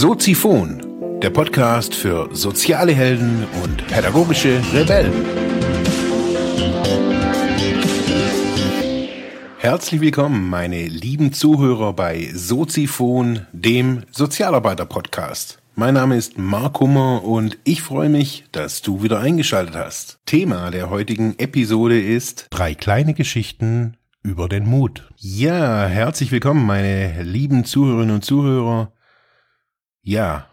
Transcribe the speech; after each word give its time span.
Soziphon, 0.00 1.20
der 1.20 1.30
Podcast 1.30 1.92
für 1.92 2.28
soziale 2.32 2.92
Helden 2.92 3.44
und 3.64 3.84
pädagogische 3.88 4.62
Rebellen. 4.72 5.12
Herzlich 9.58 10.00
willkommen, 10.00 10.48
meine 10.48 10.86
lieben 10.86 11.32
Zuhörer 11.32 11.94
bei 11.94 12.30
Soziphon, 12.32 13.48
dem 13.50 14.04
Sozialarbeiter-Podcast. 14.12 15.58
Mein 15.74 15.94
Name 15.94 16.16
ist 16.16 16.38
Mark 16.38 16.78
Hummer 16.78 17.24
und 17.24 17.58
ich 17.64 17.82
freue 17.82 18.08
mich, 18.08 18.44
dass 18.52 18.82
du 18.82 19.02
wieder 19.02 19.18
eingeschaltet 19.18 19.74
hast. 19.74 20.20
Thema 20.26 20.70
der 20.70 20.90
heutigen 20.90 21.36
Episode 21.38 22.00
ist 22.00 22.46
drei 22.50 22.76
kleine 22.76 23.14
Geschichten 23.14 23.96
über 24.22 24.48
den 24.48 24.64
Mut. 24.64 25.10
Ja, 25.16 25.86
herzlich 25.86 26.30
willkommen, 26.30 26.64
meine 26.64 27.20
lieben 27.24 27.64
Zuhörerinnen 27.64 28.14
und 28.14 28.24
Zuhörer. 28.24 28.92
Ja, 30.10 30.46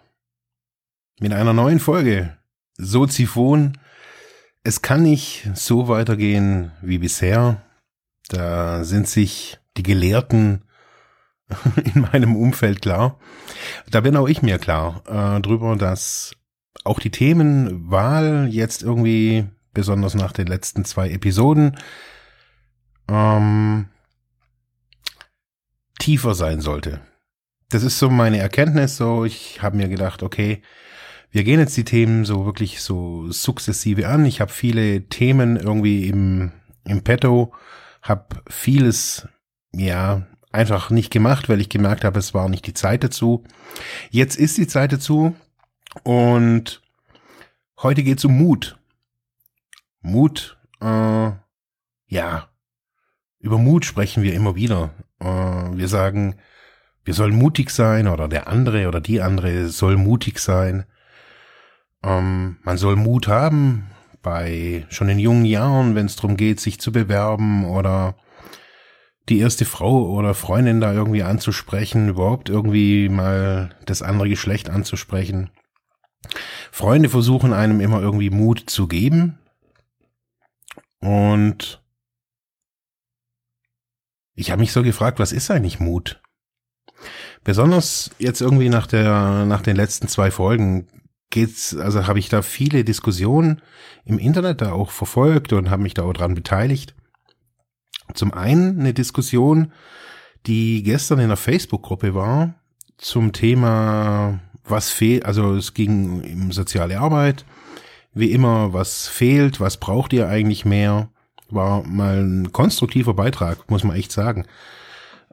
mit 1.21 1.31
einer 1.31 1.53
neuen 1.53 1.79
Folge 1.79 2.35
Soziphon. 2.77 3.77
Es 4.63 4.81
kann 4.81 5.01
nicht 5.01 5.49
so 5.53 5.87
weitergehen 5.87 6.73
wie 6.81 6.97
bisher. 6.97 7.61
Da 8.27 8.83
sind 8.83 9.07
sich 9.07 9.57
die 9.77 9.83
Gelehrten 9.83 10.65
in 11.95 12.01
meinem 12.01 12.35
Umfeld 12.35 12.81
klar. 12.81 13.17
Da 13.89 14.01
bin 14.01 14.17
auch 14.17 14.27
ich 14.27 14.41
mir 14.41 14.59
klar 14.59 15.03
äh, 15.07 15.39
drüber, 15.39 15.77
dass 15.77 16.35
auch 16.83 16.99
die 16.99 17.11
Themenwahl 17.11 18.49
jetzt 18.51 18.83
irgendwie, 18.83 19.47
besonders 19.73 20.15
nach 20.15 20.33
den 20.33 20.47
letzten 20.47 20.83
zwei 20.83 21.11
Episoden, 21.11 21.77
ähm, 23.07 23.87
tiefer 25.97 26.35
sein 26.35 26.59
sollte. 26.59 26.99
Das 27.69 27.83
ist 27.83 27.99
so 27.99 28.09
meine 28.09 28.37
Erkenntnis. 28.37 28.97
So, 28.97 29.25
ich 29.25 29.61
habe 29.61 29.77
mir 29.77 29.87
gedacht, 29.87 30.23
okay, 30.23 30.61
wir 31.31 31.43
gehen 31.43 31.59
jetzt 31.59 31.75
die 31.75 31.83
Themen 31.83 32.25
so 32.25 32.45
wirklich 32.45 32.81
so 32.81 33.31
sukzessive 33.31 34.07
an. 34.07 34.25
Ich 34.25 34.41
habe 34.41 34.51
viele 34.51 35.07
Themen 35.09 35.57
irgendwie 35.57 36.07
im 36.07 36.51
im 36.85 37.03
Petto, 37.03 37.53
habe 38.01 38.41
vieles 38.47 39.27
ja 39.73 40.25
einfach 40.51 40.89
nicht 40.89 41.11
gemacht, 41.11 41.49
weil 41.49 41.59
ich 41.59 41.69
gemerkt 41.69 42.05
habe, 42.05 42.19
es 42.19 42.33
war 42.33 42.47
nicht 42.47 42.65
die 42.65 42.73
Zeit 42.73 43.03
dazu. 43.03 43.43
Jetzt 44.09 44.37
ist 44.37 44.57
die 44.57 44.67
Zeit 44.67 44.93
dazu 44.93 45.35
und 46.03 46.81
heute 47.81 48.03
geht 48.03 48.19
es 48.19 48.25
um 48.25 48.37
Mut. 48.37 48.77
Mut, 50.01 50.57
äh, 50.81 51.31
ja, 52.07 52.49
über 53.39 53.57
Mut 53.57 53.85
sprechen 53.85 54.23
wir 54.23 54.33
immer 54.33 54.55
wieder. 54.55 54.93
Äh, 55.19 55.25
wir 55.25 55.87
sagen, 55.87 56.35
wir 57.05 57.13
sollen 57.13 57.35
mutig 57.35 57.69
sein 57.69 58.07
oder 58.07 58.27
der 58.27 58.47
andere 58.47 58.87
oder 58.87 58.99
die 58.99 59.21
andere 59.21 59.69
soll 59.69 59.95
mutig 59.95 60.39
sein. 60.39 60.85
Ähm, 62.03 62.57
man 62.63 62.77
soll 62.77 62.95
Mut 62.95 63.27
haben 63.27 63.91
bei 64.21 64.85
schon 64.89 65.07
in 65.07 65.19
jungen 65.19 65.45
Jahren, 65.45 65.93
wenn 65.93 66.07
es 66.07 66.15
darum 66.15 66.35
geht, 66.35 66.59
sich 66.59 66.79
zu 66.79 66.91
bewerben 66.91 67.65
oder 67.65 68.15
die 69.29 69.39
erste 69.39 69.65
Frau 69.65 70.09
oder 70.09 70.33
Freundin 70.33 70.81
da 70.81 70.93
irgendwie 70.93 71.23
anzusprechen, 71.23 72.09
überhaupt 72.09 72.49
irgendwie 72.49 73.07
mal 73.07 73.75
das 73.85 74.01
andere 74.01 74.29
Geschlecht 74.29 74.69
anzusprechen. 74.69 75.51
Freunde 76.71 77.09
versuchen 77.09 77.53
einem 77.53 77.81
immer 77.81 78.01
irgendwie 78.01 78.31
Mut 78.31 78.63
zu 78.67 78.87
geben. 78.87 79.37
Und 80.99 81.83
ich 84.33 84.49
habe 84.49 84.59
mich 84.59 84.71
so 84.71 84.81
gefragt, 84.81 85.19
was 85.19 85.31
ist 85.31 85.51
eigentlich 85.51 85.79
Mut? 85.79 86.21
Besonders 87.45 88.09
jetzt 88.17 88.41
irgendwie 88.41 88.69
nach 88.69 88.87
der 88.87 89.45
nach 89.45 89.61
den 89.61 89.75
letzten 89.75 90.07
zwei 90.07 90.31
Folgen 90.31 90.87
geht's, 91.29 91.75
also 91.77 92.07
habe 92.07 92.17
ich 92.17 92.27
da 92.27 92.41
viele 92.41 92.83
Diskussionen 92.83 93.61
im 94.03 94.17
Internet 94.17 94.61
da 94.61 94.71
auch 94.71 94.89
verfolgt 94.89 95.53
und 95.53 95.69
habe 95.69 95.83
mich 95.83 95.93
da 95.93 96.03
auch 96.03 96.13
dran 96.13 96.33
beteiligt. 96.33 96.95
Zum 98.15 98.33
einen 98.33 98.79
eine 98.79 98.93
Diskussion, 98.93 99.71
die 100.47 100.81
gestern 100.81 101.19
in 101.19 101.27
der 101.27 101.37
Facebook-Gruppe 101.37 102.15
war, 102.15 102.55
zum 102.97 103.31
Thema, 103.31 104.39
was 104.63 104.89
fehlt, 104.89 105.25
also 105.25 105.53
es 105.53 105.75
ging 105.75 106.23
um 106.23 106.51
soziale 106.51 106.99
Arbeit, 106.99 107.45
wie 108.13 108.31
immer, 108.31 108.73
was 108.73 109.07
fehlt, 109.07 109.59
was 109.59 109.77
braucht 109.77 110.13
ihr 110.13 110.27
eigentlich 110.27 110.65
mehr? 110.65 111.09
War 111.49 111.83
mal 111.83 112.23
ein 112.23 112.51
konstruktiver 112.53 113.13
Beitrag, 113.13 113.69
muss 113.69 113.83
man 113.83 113.95
echt 113.95 114.11
sagen. 114.11 114.47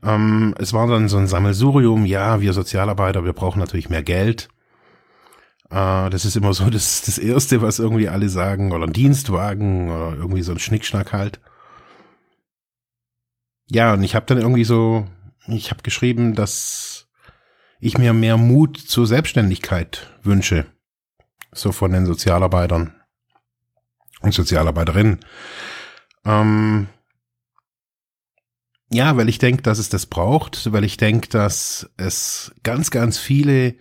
Ähm, 0.02 0.54
es 0.58 0.72
war 0.72 0.86
dann 0.86 1.08
so 1.08 1.16
ein 1.18 1.28
Sammelsurium, 1.28 2.04
ja, 2.06 2.40
wir 2.40 2.52
Sozialarbeiter, 2.52 3.24
wir 3.24 3.32
brauchen 3.32 3.60
natürlich 3.60 3.88
mehr 3.88 4.02
Geld. 4.02 4.48
Äh, 5.70 6.10
das 6.10 6.24
ist 6.24 6.36
immer 6.36 6.52
so 6.54 6.68
das, 6.70 7.02
das 7.02 7.18
Erste, 7.18 7.62
was 7.62 7.78
irgendwie 7.78 8.08
alle 8.08 8.28
sagen, 8.28 8.72
oder 8.72 8.86
ein 8.86 8.92
Dienstwagen 8.92 9.90
oder 9.90 10.16
irgendwie 10.16 10.42
so 10.42 10.52
ein 10.52 10.58
Schnickschnack 10.58 11.12
halt. 11.12 11.40
Ja, 13.70 13.94
und 13.94 14.02
ich 14.02 14.14
habe 14.14 14.26
dann 14.26 14.38
irgendwie 14.38 14.64
so, 14.64 15.06
ich 15.46 15.70
habe 15.70 15.82
geschrieben, 15.82 16.34
dass 16.34 17.08
ich 17.80 17.96
mir 17.96 18.12
mehr 18.12 18.36
Mut 18.36 18.76
zur 18.76 19.06
Selbstständigkeit 19.06 20.10
wünsche. 20.22 20.66
So 21.52 21.72
von 21.72 21.92
den 21.92 22.06
Sozialarbeitern 22.06 22.94
und 24.20 24.34
Sozialarbeiterinnen. 24.34 25.20
Ähm, 26.24 26.86
ja, 28.92 29.16
weil 29.16 29.28
ich 29.28 29.38
denke, 29.38 29.62
dass 29.62 29.78
es 29.78 29.88
das 29.88 30.06
braucht, 30.06 30.72
weil 30.72 30.84
ich 30.84 30.96
denke, 30.96 31.28
dass 31.28 31.90
es 31.96 32.52
ganz, 32.62 32.90
ganz 32.90 33.18
viele 33.18 33.74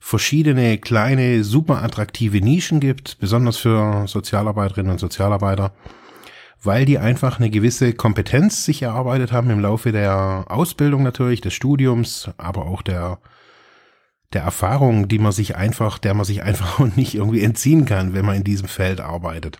verschiedene 0.00 0.78
kleine, 0.78 1.44
super 1.44 1.82
attraktive 1.82 2.40
Nischen 2.40 2.80
gibt, 2.80 3.18
besonders 3.20 3.56
für 3.56 4.06
Sozialarbeiterinnen 4.06 4.92
und 4.92 4.98
Sozialarbeiter, 4.98 5.72
weil 6.62 6.84
die 6.84 6.98
einfach 6.98 7.38
eine 7.38 7.48
gewisse 7.48 7.94
Kompetenz 7.94 8.64
sich 8.64 8.82
erarbeitet 8.82 9.32
haben 9.32 9.50
im 9.50 9.60
Laufe 9.60 9.92
der 9.92 10.46
Ausbildung 10.48 11.02
natürlich, 11.02 11.40
des 11.40 11.54
Studiums, 11.54 12.30
aber 12.36 12.66
auch 12.66 12.82
der 12.82 13.18
der 14.32 14.42
Erfahrung, 14.42 15.06
die 15.06 15.20
man 15.20 15.30
sich 15.30 15.54
einfach, 15.54 15.98
der 15.98 16.12
man 16.12 16.24
sich 16.24 16.42
einfach 16.42 16.80
nicht 16.96 17.14
irgendwie 17.14 17.42
entziehen 17.42 17.84
kann, 17.84 18.14
wenn 18.14 18.24
man 18.24 18.36
in 18.36 18.44
diesem 18.44 18.66
Feld 18.66 19.00
arbeitet 19.00 19.58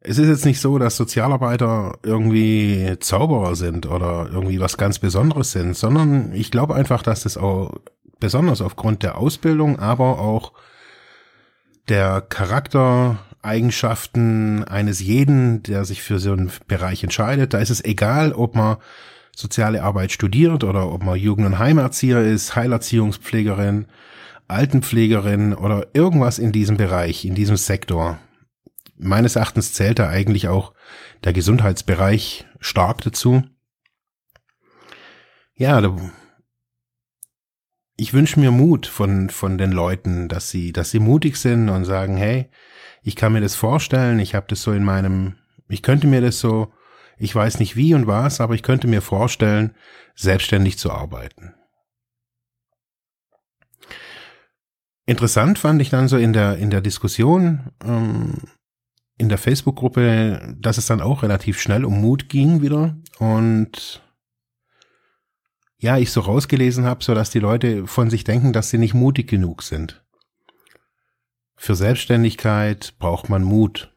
es 0.00 0.18
ist 0.18 0.28
jetzt 0.28 0.44
nicht 0.44 0.60
so, 0.60 0.78
dass 0.78 0.96
Sozialarbeiter 0.96 1.98
irgendwie 2.04 2.94
Zauberer 3.00 3.56
sind 3.56 3.86
oder 3.86 4.28
irgendwie 4.32 4.60
was 4.60 4.76
ganz 4.76 5.00
Besonderes 5.00 5.52
sind, 5.52 5.76
sondern 5.76 6.32
ich 6.32 6.50
glaube 6.50 6.74
einfach, 6.74 7.02
dass 7.02 7.22
das 7.24 7.36
auch 7.36 7.74
besonders 8.20 8.60
aufgrund 8.60 9.02
der 9.02 9.18
Ausbildung, 9.18 9.78
aber 9.78 10.20
auch 10.20 10.52
der 11.88 12.20
Charaktereigenschaften 12.20 14.64
eines 14.64 15.00
jeden, 15.00 15.62
der 15.62 15.84
sich 15.84 16.02
für 16.02 16.18
so 16.18 16.32
einen 16.32 16.50
Bereich 16.66 17.02
entscheidet, 17.02 17.54
da 17.54 17.58
ist 17.58 17.70
es 17.70 17.82
egal, 17.84 18.32
ob 18.32 18.54
man 18.54 18.76
soziale 19.34 19.82
Arbeit 19.82 20.12
studiert 20.12 20.64
oder 20.64 20.92
ob 20.92 21.02
man 21.02 21.18
Jugend- 21.18 21.46
und 21.46 21.58
Heimerzieher 21.58 22.22
ist, 22.22 22.56
Heilerziehungspflegerin, 22.56 23.86
Altenpflegerin 24.48 25.54
oder 25.54 25.86
irgendwas 25.92 26.38
in 26.38 26.52
diesem 26.52 26.76
Bereich, 26.76 27.24
in 27.24 27.34
diesem 27.34 27.56
Sektor 27.56 28.18
meines 28.98 29.36
Erachtens 29.36 29.72
zählt 29.72 29.98
da 29.98 30.08
eigentlich 30.08 30.48
auch 30.48 30.74
der 31.24 31.32
Gesundheitsbereich 31.32 32.46
stark 32.60 33.00
dazu. 33.02 33.42
Ja, 35.54 35.80
ich 37.96 38.12
wünsche 38.12 38.38
mir 38.38 38.52
Mut 38.52 38.86
von, 38.86 39.28
von 39.28 39.58
den 39.58 39.72
Leuten, 39.72 40.28
dass 40.28 40.50
sie, 40.50 40.72
dass 40.72 40.90
sie 40.90 41.00
mutig 41.00 41.36
sind 41.36 41.68
und 41.68 41.84
sagen, 41.84 42.16
hey, 42.16 42.48
ich 43.02 43.16
kann 43.16 43.32
mir 43.32 43.40
das 43.40 43.56
vorstellen, 43.56 44.20
ich 44.20 44.34
habe 44.34 44.46
das 44.48 44.62
so 44.62 44.72
in 44.72 44.84
meinem, 44.84 45.36
ich 45.68 45.82
könnte 45.82 46.06
mir 46.06 46.20
das 46.20 46.38
so, 46.38 46.72
ich 47.16 47.34
weiß 47.34 47.58
nicht 47.58 47.74
wie 47.74 47.94
und 47.94 48.06
was, 48.06 48.40
aber 48.40 48.54
ich 48.54 48.62
könnte 48.62 48.86
mir 48.86 49.02
vorstellen, 49.02 49.74
selbstständig 50.14 50.78
zu 50.78 50.92
arbeiten. 50.92 51.54
Interessant 55.06 55.58
fand 55.58 55.80
ich 55.82 55.90
dann 55.90 56.06
so 56.06 56.18
in 56.18 56.32
der, 56.32 56.58
in 56.58 56.70
der 56.70 56.82
Diskussion, 56.82 57.72
ähm, 57.84 58.34
in 59.18 59.28
der 59.28 59.38
Facebook-Gruppe, 59.38 60.56
dass 60.58 60.78
es 60.78 60.86
dann 60.86 61.00
auch 61.00 61.22
relativ 61.22 61.60
schnell 61.60 61.84
um 61.84 62.00
Mut 62.00 62.28
ging 62.28 62.62
wieder 62.62 62.96
und 63.18 64.02
ja, 65.76 65.96
ich 65.96 66.10
so 66.10 66.20
rausgelesen 66.20 66.84
habe, 66.84 67.04
so 67.04 67.14
dass 67.14 67.30
die 67.30 67.38
Leute 67.38 67.86
von 67.86 68.10
sich 68.10 68.24
denken, 68.24 68.52
dass 68.52 68.70
sie 68.70 68.78
nicht 68.78 68.94
mutig 68.94 69.28
genug 69.28 69.62
sind. 69.62 70.04
Für 71.56 71.74
Selbstständigkeit 71.74 72.94
braucht 72.98 73.28
man 73.28 73.42
Mut. 73.42 73.92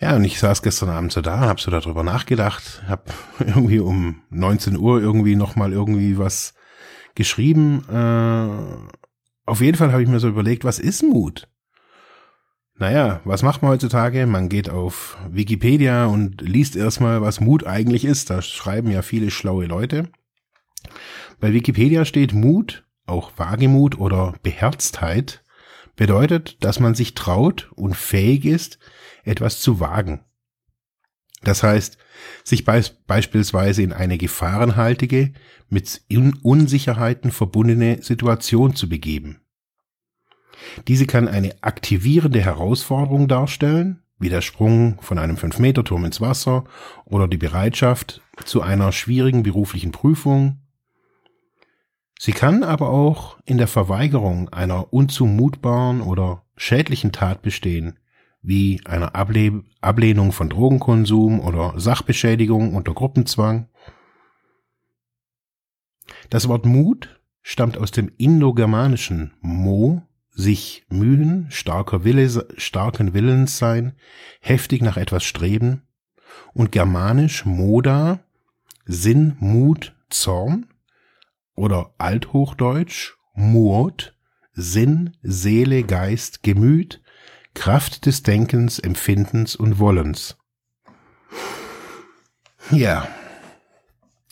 Ja, 0.00 0.16
und 0.16 0.24
ich 0.24 0.38
saß 0.38 0.62
gestern 0.62 0.90
Abend 0.90 1.12
so 1.12 1.22
da, 1.22 1.40
hab 1.40 1.60
so 1.60 1.70
darüber 1.70 2.02
nachgedacht, 2.02 2.82
hab 2.86 3.12
irgendwie 3.38 3.78
um 3.78 4.22
19 4.30 4.76
Uhr 4.76 5.00
irgendwie 5.00 5.36
nochmal 5.36 5.72
irgendwie 5.72 6.18
was 6.18 6.54
geschrieben. 7.14 7.84
Äh, 7.88 8.90
auf 9.46 9.60
jeden 9.60 9.76
Fall 9.76 9.92
habe 9.92 10.02
ich 10.02 10.08
mir 10.08 10.20
so 10.20 10.28
überlegt, 10.28 10.64
was 10.64 10.78
ist 10.78 11.02
Mut? 11.02 11.48
Naja, 12.76 13.20
was 13.24 13.42
macht 13.42 13.62
man 13.62 13.70
heutzutage? 13.70 14.26
Man 14.26 14.48
geht 14.48 14.68
auf 14.68 15.16
Wikipedia 15.30 16.06
und 16.06 16.40
liest 16.40 16.74
erstmal, 16.74 17.22
was 17.22 17.40
Mut 17.40 17.66
eigentlich 17.66 18.04
ist. 18.04 18.30
Da 18.30 18.42
schreiben 18.42 18.90
ja 18.90 19.02
viele 19.02 19.30
schlaue 19.30 19.66
Leute. 19.66 20.08
Bei 21.38 21.52
Wikipedia 21.52 22.04
steht 22.04 22.32
Mut, 22.32 22.84
auch 23.06 23.32
Wagemut 23.36 23.98
oder 23.98 24.34
Beherztheit, 24.42 25.44
bedeutet, 25.94 26.64
dass 26.64 26.80
man 26.80 26.96
sich 26.96 27.14
traut 27.14 27.70
und 27.76 27.94
fähig 27.96 28.44
ist, 28.44 28.78
etwas 29.22 29.60
zu 29.60 29.78
wagen. 29.78 30.24
Das 31.42 31.62
heißt, 31.62 31.98
sich 32.42 32.64
beis 32.64 32.90
beispielsweise 33.06 33.82
in 33.82 33.92
eine 33.92 34.18
gefahrenhaltige, 34.18 35.32
mit 35.68 36.02
Unsicherheiten 36.42 37.30
verbundene 37.30 38.02
Situation 38.02 38.74
zu 38.74 38.88
begeben. 38.88 39.43
Diese 40.88 41.06
kann 41.06 41.28
eine 41.28 41.54
aktivierende 41.62 42.40
Herausforderung 42.40 43.28
darstellen, 43.28 44.02
wie 44.18 44.28
der 44.28 44.40
Sprung 44.40 44.98
von 45.00 45.18
einem 45.18 45.36
5-Meter-Turm 45.36 46.04
ins 46.04 46.20
Wasser 46.20 46.64
oder 47.04 47.28
die 47.28 47.36
Bereitschaft 47.36 48.22
zu 48.44 48.62
einer 48.62 48.92
schwierigen 48.92 49.42
beruflichen 49.42 49.92
Prüfung. 49.92 50.60
Sie 52.18 52.32
kann 52.32 52.62
aber 52.62 52.90
auch 52.90 53.38
in 53.44 53.58
der 53.58 53.66
Verweigerung 53.66 54.48
einer 54.50 54.92
unzumutbaren 54.92 56.00
oder 56.00 56.44
schädlichen 56.56 57.12
Tat 57.12 57.42
bestehen, 57.42 57.98
wie 58.40 58.80
einer 58.84 59.14
Able 59.14 59.64
Ablehnung 59.80 60.32
von 60.32 60.48
Drogenkonsum 60.48 61.40
oder 61.40 61.74
Sachbeschädigung 61.76 62.74
unter 62.74 62.94
Gruppenzwang. 62.94 63.68
Das 66.30 66.48
Wort 66.48 66.64
Mut 66.64 67.20
stammt 67.42 67.76
aus 67.76 67.90
dem 67.90 68.10
indogermanischen 68.16 69.34
Mo, 69.40 70.02
sich 70.34 70.84
mühen, 70.88 71.46
starker 71.50 72.04
Wille, 72.04 72.48
starken 72.56 73.14
Willens 73.14 73.58
sein, 73.58 73.94
heftig 74.40 74.82
nach 74.82 74.96
etwas 74.96 75.24
streben 75.24 75.82
und 76.52 76.72
germanisch 76.72 77.44
Moda, 77.44 78.20
Sinn, 78.84 79.36
Mut, 79.38 79.94
Zorn 80.10 80.66
oder 81.54 81.94
althochdeutsch 81.98 83.14
Mut, 83.34 84.14
Sinn, 84.52 85.16
Seele, 85.22 85.82
Geist, 85.84 86.42
Gemüt, 86.42 87.02
Kraft 87.54 88.06
des 88.06 88.22
Denkens, 88.22 88.78
Empfindens 88.78 89.56
und 89.56 89.78
Wollens. 89.78 90.36
Ja, 92.70 93.08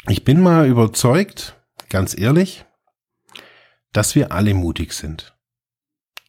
ich 0.09 0.25
bin 0.25 0.41
mal 0.41 0.67
überzeugt, 0.67 1.57
ganz 1.89 2.17
ehrlich, 2.19 2.65
dass 3.93 4.15
wir 4.15 4.33
alle 4.33 4.55
mutig 4.55 4.95
sind. 4.95 5.37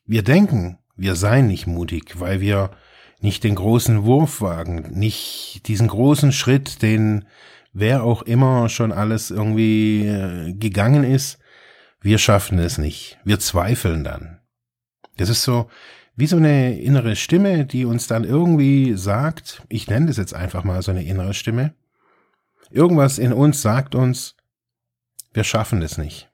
Wir 0.05 0.23
denken, 0.23 0.79
wir 0.95 1.15
seien 1.15 1.47
nicht 1.47 1.67
mutig, 1.67 2.19
weil 2.19 2.41
wir 2.41 2.71
nicht 3.19 3.43
den 3.43 3.55
großen 3.55 4.03
Wurf 4.03 4.41
wagen, 4.41 4.91
nicht 4.91 5.67
diesen 5.67 5.87
großen 5.87 6.31
Schritt, 6.31 6.81
den 6.81 7.25
wer 7.71 8.03
auch 8.03 8.21
immer 8.21 8.69
schon 8.69 8.91
alles 8.91 9.31
irgendwie 9.31 10.05
äh, 10.05 10.53
gegangen 10.53 11.03
ist, 11.03 11.39
wir 12.01 12.17
schaffen 12.17 12.59
es 12.59 12.77
nicht. 12.77 13.17
Wir 13.23 13.39
zweifeln 13.39 14.03
dann. 14.03 14.39
Das 15.17 15.29
ist 15.29 15.43
so, 15.43 15.69
wie 16.15 16.27
so 16.27 16.37
eine 16.37 16.79
innere 16.79 17.15
Stimme, 17.15 17.65
die 17.65 17.85
uns 17.85 18.07
dann 18.07 18.23
irgendwie 18.23 18.95
sagt, 18.95 19.63
ich 19.69 19.87
nenne 19.87 20.07
das 20.07 20.17
jetzt 20.17 20.33
einfach 20.33 20.63
mal 20.63 20.81
so 20.81 20.91
eine 20.91 21.03
innere 21.03 21.33
Stimme, 21.33 21.73
irgendwas 22.69 23.17
in 23.17 23.33
uns 23.33 23.61
sagt 23.61 23.95
uns, 23.95 24.35
wir 25.33 25.43
schaffen 25.43 25.81
das 25.81 25.97
nicht. 25.97 26.29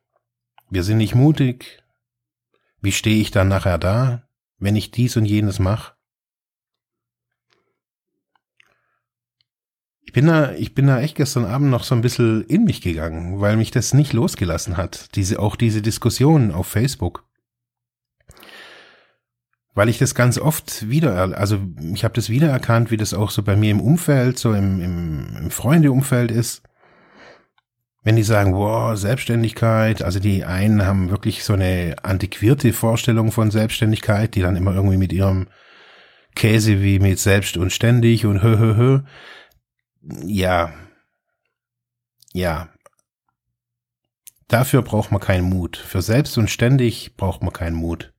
Wir 0.69 0.83
sind 0.83 0.97
nicht 0.97 1.15
mutig. 1.15 1.78
Wie 2.81 2.91
stehe 2.91 3.21
ich 3.21 3.31
dann 3.31 3.47
nachher 3.47 3.77
da, 3.77 4.23
wenn 4.57 4.75
ich 4.75 4.91
dies 4.91 5.17
und 5.17 5.25
jenes 5.25 5.59
mache? 5.59 5.93
Ich 10.01 10.13
bin 10.13 10.25
da, 10.25 10.53
ich 10.53 10.73
bin 10.73 10.87
da 10.87 10.99
echt 10.99 11.15
gestern 11.15 11.45
Abend 11.45 11.69
noch 11.69 11.83
so 11.83 11.93
ein 11.93 12.01
bisschen 12.01 12.43
in 12.45 12.63
mich 12.63 12.81
gegangen, 12.81 13.39
weil 13.41 13.57
mich 13.57 13.69
das 13.69 13.93
nicht 13.93 14.13
losgelassen 14.13 14.75
hat. 14.75 15.15
Diese, 15.15 15.39
auch 15.39 15.55
diese 15.55 15.81
Diskussionen 15.81 16.51
auf 16.51 16.67
Facebook 16.67 17.29
weil 19.79 19.87
ich 19.87 19.97
das 19.97 20.13
ganz 20.13 20.37
oft 20.37 20.89
wieder, 20.89 21.37
also 21.37 21.57
ich 21.93 22.03
habe 22.03 22.13
das 22.13 22.27
wiedererkannt, 22.27 22.91
wie 22.91 22.97
das 22.97 23.13
auch 23.13 23.31
so 23.31 23.43
bei 23.43 23.55
mir 23.55 23.71
im 23.71 23.79
Umfeld, 23.79 24.37
so 24.37 24.53
im, 24.53 24.81
im, 24.81 25.37
im 25.37 25.51
Freundeumfeld 25.51 26.31
ist. 26.31 26.63
Wenn 28.09 28.15
die 28.15 28.23
sagen, 28.23 28.55
wow, 28.55 28.97
Selbstständigkeit, 28.97 30.01
also 30.01 30.19
die 30.19 30.43
einen 30.43 30.83
haben 30.83 31.11
wirklich 31.11 31.43
so 31.43 31.53
eine 31.53 31.95
antiquierte 32.01 32.73
Vorstellung 32.73 33.31
von 33.31 33.51
Selbstständigkeit, 33.51 34.33
die 34.33 34.41
dann 34.41 34.55
immer 34.55 34.73
irgendwie 34.73 34.97
mit 34.97 35.13
ihrem 35.13 35.47
Käse 36.33 36.81
wie 36.81 36.97
mit 36.97 37.19
selbst 37.19 37.55
und 37.55 37.71
ständig 37.71 38.25
und 38.25 38.41
hö, 38.41 38.57
hö, 38.57 38.75
hö. 38.75 38.99
Ja. 40.25 40.73
Ja. 42.33 42.69
Dafür 44.47 44.81
braucht 44.81 45.11
man 45.11 45.21
keinen 45.21 45.43
Mut. 45.43 45.77
Für 45.77 46.01
selbst 46.01 46.35
und 46.39 46.49
ständig 46.49 47.15
braucht 47.15 47.43
man 47.43 47.53
keinen 47.53 47.75
Mut. 47.75 48.11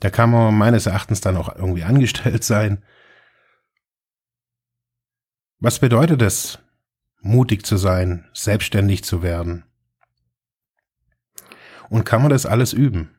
Da 0.00 0.10
kann 0.10 0.30
man 0.30 0.54
meines 0.54 0.84
Erachtens 0.84 1.22
dann 1.22 1.38
auch 1.38 1.56
irgendwie 1.56 1.84
angestellt 1.84 2.44
sein. 2.44 2.84
Was 5.60 5.78
bedeutet 5.78 6.20
es, 6.20 6.58
mutig 7.26 7.64
zu 7.66 7.76
sein, 7.76 8.24
selbstständig 8.32 9.04
zu 9.04 9.22
werden? 9.22 9.64
Und 11.88 12.04
kann 12.04 12.22
man 12.22 12.30
das 12.30 12.46
alles 12.46 12.72
üben? 12.72 13.10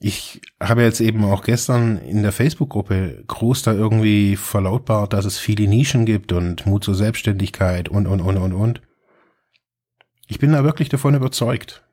Ich 0.00 0.40
habe 0.60 0.82
jetzt 0.82 1.00
eben 1.00 1.24
auch 1.24 1.42
gestern 1.42 1.98
in 1.98 2.22
der 2.22 2.30
Facebook-Gruppe 2.30 3.24
groß 3.26 3.62
da 3.62 3.72
irgendwie 3.72 4.36
verlautbart, 4.36 5.12
dass 5.12 5.24
es 5.24 5.38
viele 5.38 5.66
Nischen 5.66 6.06
gibt 6.06 6.32
und 6.32 6.66
Mut 6.66 6.84
zur 6.84 6.94
Selbstständigkeit 6.94 7.88
und, 7.88 8.06
und, 8.06 8.20
und, 8.20 8.36
und, 8.36 8.52
und. 8.52 8.80
Ich 10.28 10.38
bin 10.38 10.52
da 10.52 10.62
wirklich 10.62 10.88
davon 10.88 11.14
überzeugt. 11.14 11.84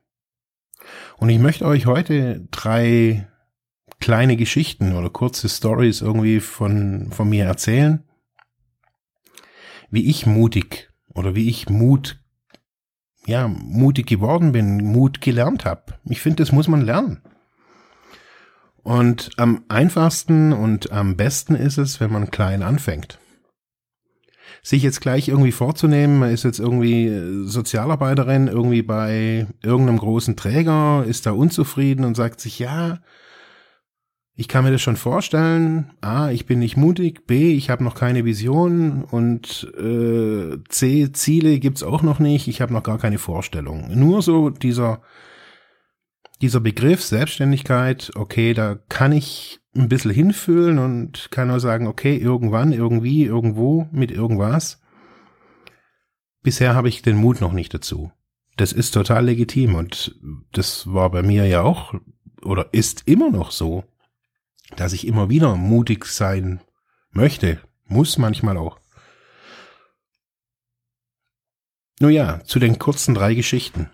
Und 1.17 1.29
ich 1.29 1.39
möchte 1.39 1.65
euch 1.65 1.87
heute 1.87 2.47
drei 2.51 3.27
kleine 3.99 4.37
Geschichten 4.37 4.93
oder 4.93 5.09
kurze 5.09 5.49
Stories 5.49 6.01
irgendwie 6.01 6.39
von, 6.41 7.11
von 7.11 7.27
mir 7.27 7.45
erzählen, 7.45 8.03
wie 9.95 10.07
ich 10.07 10.27
mutig 10.27 10.91
oder 11.07 11.33
wie 11.33 11.49
ich 11.49 11.69
Mut, 11.69 12.19
ja, 13.25 13.47
mutig 13.47 14.05
geworden 14.05 14.51
bin, 14.51 14.77
Mut 14.77 15.21
gelernt 15.21 15.65
habe. 15.65 15.95
Ich 16.07 16.21
finde, 16.21 16.43
das 16.43 16.51
muss 16.51 16.67
man 16.67 16.81
lernen. 16.81 17.23
Und 18.83 19.31
am 19.37 19.65
einfachsten 19.67 20.53
und 20.53 20.91
am 20.91 21.15
besten 21.17 21.55
ist 21.55 21.79
es, 21.79 21.99
wenn 21.99 22.11
man 22.11 22.29
klein 22.29 22.61
anfängt 22.61 23.17
sich 24.65 24.81
jetzt 24.81 24.99
gleich 24.99 25.27
irgendwie 25.27 25.51
vorzunehmen, 25.51 26.17
man 26.17 26.31
ist 26.31 26.43
jetzt 26.43 26.59
irgendwie 26.59 27.05
äh, 27.05 27.45
Sozialarbeiterin, 27.45 28.47
irgendwie 28.47 28.81
bei 28.81 29.45
irgendeinem 29.61 29.99
großen 29.99 30.35
Träger, 30.35 31.05
ist 31.07 31.27
da 31.27 31.31
unzufrieden 31.33 32.03
und 32.03 32.17
sagt 32.17 32.41
sich, 32.41 32.57
ja, 32.57 32.99
ich 34.37 34.49
kann 34.49 34.65
mir 34.65 34.71
das 34.71 34.81
schon 34.81 34.97
vorstellen. 34.97 35.91
A, 36.01 36.29
ich 36.29 36.45
bin 36.45 36.59
nicht 36.59 36.75
mutig. 36.75 37.25
B, 37.25 37.53
ich 37.53 37.69
habe 37.69 37.85
noch 37.85 37.95
keine 37.95 38.25
Vision. 38.25 39.05
Und 39.05 39.71
äh, 39.77 40.57
C, 40.67 41.11
Ziele 41.13 41.59
gibt's 41.59 41.83
auch 41.83 42.01
noch 42.01 42.19
nicht. 42.19 42.49
Ich 42.49 42.59
habe 42.59 42.73
noch 42.73 42.83
gar 42.83 42.97
keine 42.97 43.17
Vorstellung. 43.17 43.89
Nur 43.97 44.21
so 44.21 44.49
dieser, 44.49 45.01
dieser 46.41 46.59
Begriff 46.59 47.01
Selbstständigkeit, 47.01 48.11
okay, 48.15 48.53
da 48.53 48.75
kann 48.89 49.13
ich 49.13 49.61
ein 49.73 49.87
bisschen 49.87 50.11
hinfühlen 50.11 50.79
und 50.79 51.31
kann 51.31 51.49
auch 51.49 51.59
sagen, 51.59 51.87
okay, 51.87 52.17
irgendwann, 52.17 52.73
irgendwie, 52.73 53.23
irgendwo, 53.23 53.87
mit 53.91 54.11
irgendwas. 54.11 54.81
Bisher 56.43 56.75
habe 56.75 56.89
ich 56.89 57.01
den 57.01 57.15
Mut 57.15 57.39
noch 57.39 57.53
nicht 57.53 57.73
dazu. 57.73 58.11
Das 58.57 58.73
ist 58.73 58.91
total 58.91 59.25
legitim 59.25 59.75
und 59.75 60.19
das 60.51 60.93
war 60.93 61.09
bei 61.09 61.23
mir 61.23 61.45
ja 61.45 61.61
auch 61.61 61.93
oder 62.41 62.67
ist 62.71 63.03
immer 63.05 63.29
noch 63.29 63.51
so, 63.51 63.83
dass 64.75 64.93
ich 64.93 65.07
immer 65.07 65.29
wieder 65.29 65.55
mutig 65.55 66.05
sein 66.05 66.61
möchte, 67.11 67.59
muss 67.85 68.17
manchmal 68.17 68.57
auch. 68.57 68.79
Nun 71.99 72.11
ja, 72.11 72.43
zu 72.43 72.59
den 72.59 72.77
kurzen 72.77 73.15
drei 73.15 73.33
Geschichten. 73.35 73.89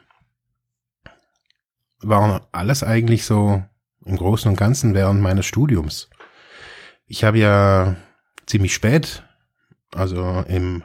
War 1.99 2.47
alles 2.51 2.83
eigentlich 2.83 3.25
so 3.25 3.63
im 4.05 4.17
Großen 4.17 4.49
und 4.49 4.57
Ganzen 4.57 4.95
während 4.95 5.21
meines 5.21 5.45
Studiums. 5.45 6.09
Ich 7.05 7.23
habe 7.23 7.37
ja 7.37 7.95
ziemlich 8.47 8.73
spät, 8.73 9.23
also 9.93 10.43
im, 10.47 10.83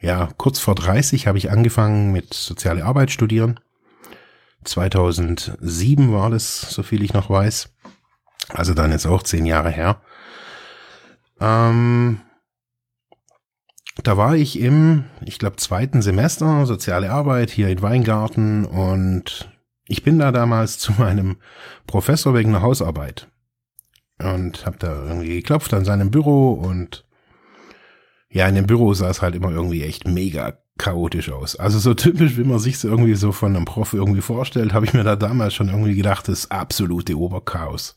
ja, 0.00 0.28
kurz 0.36 0.58
vor 0.58 0.74
30 0.74 1.26
habe 1.26 1.38
ich 1.38 1.50
angefangen 1.50 2.10
mit 2.10 2.34
soziale 2.34 2.84
Arbeit 2.84 3.12
studieren. 3.12 3.60
2007 4.64 6.12
war 6.12 6.30
das, 6.30 6.62
so 6.62 6.82
viel 6.82 7.02
ich 7.02 7.12
noch 7.12 7.30
weiß. 7.30 7.74
Also 8.50 8.74
dann 8.74 8.92
jetzt 8.92 9.06
auch 9.06 9.22
zehn 9.22 9.46
Jahre 9.46 9.70
her. 9.70 10.00
Ähm, 11.40 12.20
da 14.02 14.16
war 14.16 14.36
ich 14.36 14.58
im, 14.60 15.04
ich 15.24 15.38
glaube, 15.38 15.56
zweiten 15.56 16.02
Semester 16.02 16.66
soziale 16.66 17.10
Arbeit 17.10 17.50
hier 17.50 17.68
in 17.68 17.82
Weingarten 17.82 18.64
und 18.64 19.50
ich 19.86 20.02
bin 20.02 20.18
da 20.18 20.32
damals 20.32 20.78
zu 20.78 20.92
meinem 20.92 21.36
Professor 21.86 22.34
wegen 22.34 22.50
einer 22.50 22.62
Hausarbeit 22.62 23.28
und 24.18 24.66
habe 24.66 24.78
da 24.78 25.04
irgendwie 25.04 25.36
geklopft 25.36 25.72
an 25.74 25.84
seinem 25.84 26.10
Büro 26.10 26.52
und 26.52 27.04
ja, 28.30 28.46
in 28.46 28.54
dem 28.54 28.66
Büro 28.66 28.92
sah 28.92 29.08
es 29.08 29.22
halt 29.22 29.34
immer 29.34 29.50
irgendwie 29.50 29.82
echt 29.82 30.06
mega 30.06 30.58
chaotisch 30.76 31.30
aus. 31.30 31.56
Also 31.56 31.78
so 31.78 31.94
typisch, 31.94 32.36
wie 32.36 32.44
man 32.44 32.58
sich 32.58 32.78
so 32.78 32.88
irgendwie 32.88 33.14
so 33.14 33.32
von 33.32 33.56
einem 33.56 33.64
Prof 33.64 33.94
irgendwie 33.94 34.20
vorstellt, 34.20 34.72
habe 34.72 34.86
ich 34.86 34.92
mir 34.92 35.02
da 35.02 35.16
damals 35.16 35.54
schon 35.54 35.68
irgendwie 35.68 35.94
gedacht, 35.94 36.28
das 36.28 36.50
absolute 36.50 37.18
Oberchaos. 37.18 37.96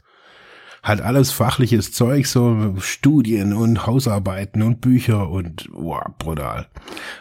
Halt 0.83 1.01
alles 1.01 1.31
fachliches 1.31 1.91
Zeug, 1.91 2.25
so 2.25 2.75
Studien 2.79 3.53
und 3.53 3.85
Hausarbeiten 3.85 4.63
und 4.63 4.81
Bücher 4.81 5.29
und 5.29 5.69
wow, 5.71 6.03
brutal. 6.17 6.67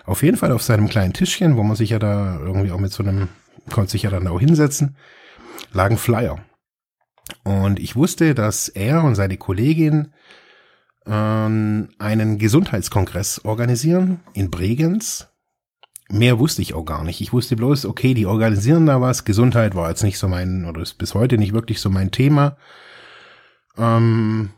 Auf 0.07 0.23
jeden 0.23 0.39
Fall 0.39 0.53
auf 0.53 0.63
seinem 0.63 0.89
kleinen 0.89 1.13
Tischchen, 1.13 1.57
wo 1.57 1.63
man 1.63 1.77
sich 1.77 1.91
ja 1.91 1.99
da 1.99 2.39
irgendwie 2.41 2.71
auch 2.71 2.81
mit 2.81 2.93
so 2.93 3.03
einem, 3.03 3.29
konnte 3.71 3.91
sich 3.91 4.05
ja 4.05 4.11
dann 4.11 4.27
auch 4.29 4.41
hinsetzen, 4.41 4.97
lagen 5.73 5.99
Flyer. 5.99 6.39
Und 7.45 7.79
ich 7.79 7.97
wusste, 7.97 8.35
dass 8.35 8.69
er 8.69 9.05
und 9.05 9.15
seine 9.15 9.37
Kollegin 9.37 10.13
ähm, 11.07 11.91
einen 11.99 12.39
Gesundheitskongress 12.39 13.45
organisieren 13.45 14.21
in 14.33 14.51
Bregenz. 14.51 15.29
Mehr 16.09 16.39
wusste 16.39 16.63
ich 16.63 16.75
auch 16.75 16.85
gar 16.85 17.05
nicht. 17.05 17.21
Ich 17.21 17.33
wusste 17.33 17.57
bloß, 17.57 17.87
okay, 17.87 18.15
die 18.15 18.27
organisieren 18.27 18.87
da 18.87 19.01
was. 19.01 19.25
Gesundheit 19.25 19.75
war 19.75 19.91
jetzt 19.91 20.03
nicht 20.03 20.19
so 20.19 20.29
mein, 20.29 20.65
oder 20.65 20.81
ist 20.81 20.95
bis 20.95 21.15
heute 21.15 21.39
nicht 21.39 21.53
wirklich 21.53 21.81
so 21.81 21.89
mein 21.91 22.11
Thema. 22.11 22.57
Ähm, 23.81 24.51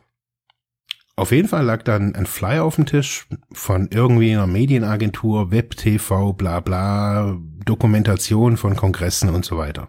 auf 1.15 1.31
jeden 1.31 1.49
Fall 1.49 1.65
lag 1.65 1.83
dann 1.83 2.15
ein 2.15 2.27
Flyer 2.27 2.65
auf 2.65 2.77
dem 2.77 2.87
Tisch 2.87 3.29
von 3.53 3.89
irgendwie 3.91 4.33
einer 4.33 4.47
Medienagentur, 4.47 5.51
Web 5.51 5.77
TV, 5.77 6.33
bla 6.33 6.61
bla, 6.61 7.39
Dokumentation 7.65 8.57
von 8.57 8.77
Kongressen 8.77 9.29
und 9.29 9.45
so 9.45 9.57
weiter. 9.57 9.89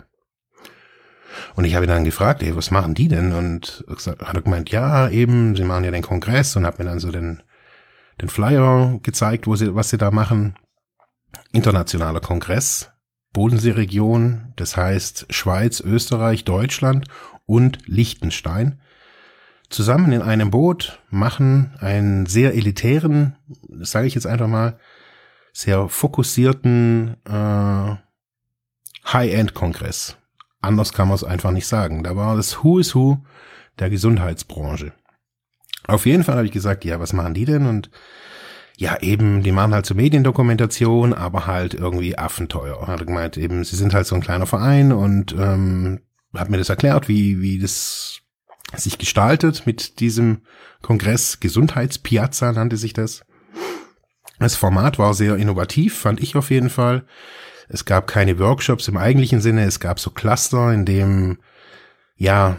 Und 1.56 1.66
ich 1.66 1.76
habe 1.76 1.86
ihn 1.86 1.90
dann 1.90 2.04
gefragt, 2.04 2.44
ey, 2.44 2.56
was 2.56 2.72
machen 2.72 2.94
die 2.94 3.08
denn? 3.08 3.34
Und 3.34 3.84
hat 3.88 4.36
er 4.36 4.42
gemeint, 4.42 4.70
ja, 4.70 5.10
eben, 5.10 5.56
sie 5.56 5.64
machen 5.64 5.84
ja 5.84 5.92
den 5.92 6.04
Kongress 6.04 6.56
und 6.56 6.66
hat 6.66 6.78
mir 6.78 6.86
dann 6.86 7.00
so 7.00 7.12
den, 7.12 7.42
den 8.22 8.30
Flyer 8.30 9.00
gezeigt, 9.02 9.48
wo 9.48 9.56
sie, 9.56 9.74
was 9.74 9.90
sie 9.90 9.98
da 9.98 10.12
machen. 10.12 10.56
Internationaler 11.52 12.20
Kongress, 12.20 12.92
Bodenseeregion, 13.32 14.54
das 14.56 14.78
heißt 14.78 15.28
Schweiz, 15.30 15.80
Österreich, 15.80 16.44
Deutschland 16.44 17.08
und 17.46 17.80
Liechtenstein. 17.88 18.80
Zusammen 19.70 20.12
in 20.12 20.22
einem 20.22 20.52
Boot 20.52 21.00
machen 21.10 21.74
einen 21.80 22.26
sehr 22.26 22.54
elitären, 22.54 23.36
das 23.70 23.92
sage 23.92 24.08
ich 24.08 24.16
jetzt 24.16 24.28
einfach 24.28 24.48
mal, 24.48 24.78
sehr 25.52 25.88
fokussierten 25.88 27.18
äh, 27.26 27.96
High-End-Kongress. 29.12 30.18
Anders 30.62 30.94
kann 30.94 31.08
man 31.08 31.16
es 31.16 31.24
einfach 31.24 31.52
nicht 31.52 31.68
sagen. 31.68 32.04
Da 32.04 32.16
war 32.16 32.36
das 32.36 32.64
Who 32.64 32.80
is 32.80 32.96
Who 32.96 33.20
der 33.80 33.90
Gesundheitsbranche. 33.90 34.94
Auf 35.88 36.06
jeden 36.06 36.24
Fall 36.24 36.38
habe 36.38 36.46
ich 36.46 36.52
gesagt, 36.52 36.86
ja, 36.86 37.00
was 37.00 37.14
machen 37.14 37.34
die 37.34 37.46
denn? 37.46 37.66
Und 37.66 37.90
ja, 38.78 38.98
eben, 39.02 39.44
die 39.44 39.52
machen 39.52 39.74
halt 39.74 39.86
so 39.86 39.94
Mediendokumentation, 39.94 41.14
aber 41.14 41.46
halt 41.46 41.74
irgendwie 41.74 42.18
affenteuer. 42.18 42.88
Hat 42.88 43.06
gemeint, 43.06 43.38
eben, 43.38 43.64
sie 43.64 43.76
sind 43.76 43.94
halt 43.94 44.08
so 44.08 44.16
ein 44.16 44.22
kleiner 44.22 44.48
Verein 44.48 44.92
und 44.92 45.34
ähm, 45.34 46.00
hat 46.34 46.50
mir 46.50 46.58
das 46.58 46.70
erklärt, 46.70 47.08
wie, 47.08 47.42
wie 47.42 47.60
das 47.60 48.23
sich 48.76 48.98
gestaltet 48.98 49.66
mit 49.66 50.00
diesem 50.00 50.42
Kongress. 50.82 51.40
Gesundheitspiazza 51.40 52.52
nannte 52.52 52.78
sich 52.78 52.94
das. 52.94 53.26
Das 54.40 54.56
Format 54.56 55.00
war 55.00 55.14
sehr 55.14 55.36
innovativ, 55.38 55.98
fand 55.98 56.22
ich 56.22 56.36
auf 56.36 56.50
jeden 56.50 56.70
Fall. 56.70 57.06
Es 57.70 57.86
gab 57.86 58.08
keine 58.08 58.40
Workshops 58.40 58.88
im 58.88 58.98
eigentlichen 58.98 59.42
Sinne, 59.42 59.64
es 59.64 59.80
gab 59.80 60.00
so 60.00 60.10
Cluster, 60.10 60.74
in 60.74 60.86
dem 60.86 61.38
ja, 62.16 62.58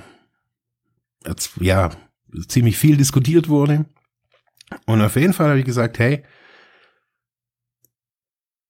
ja, 1.60 1.90
ziemlich 2.48 2.78
viel 2.78 2.96
diskutiert 2.96 3.48
wurde. 3.48 3.86
Und 4.86 5.02
auf 5.02 5.16
jeden 5.16 5.32
Fall 5.32 5.48
habe 5.48 5.58
ich 5.58 5.64
gesagt, 5.64 5.98
hey, 5.98 6.24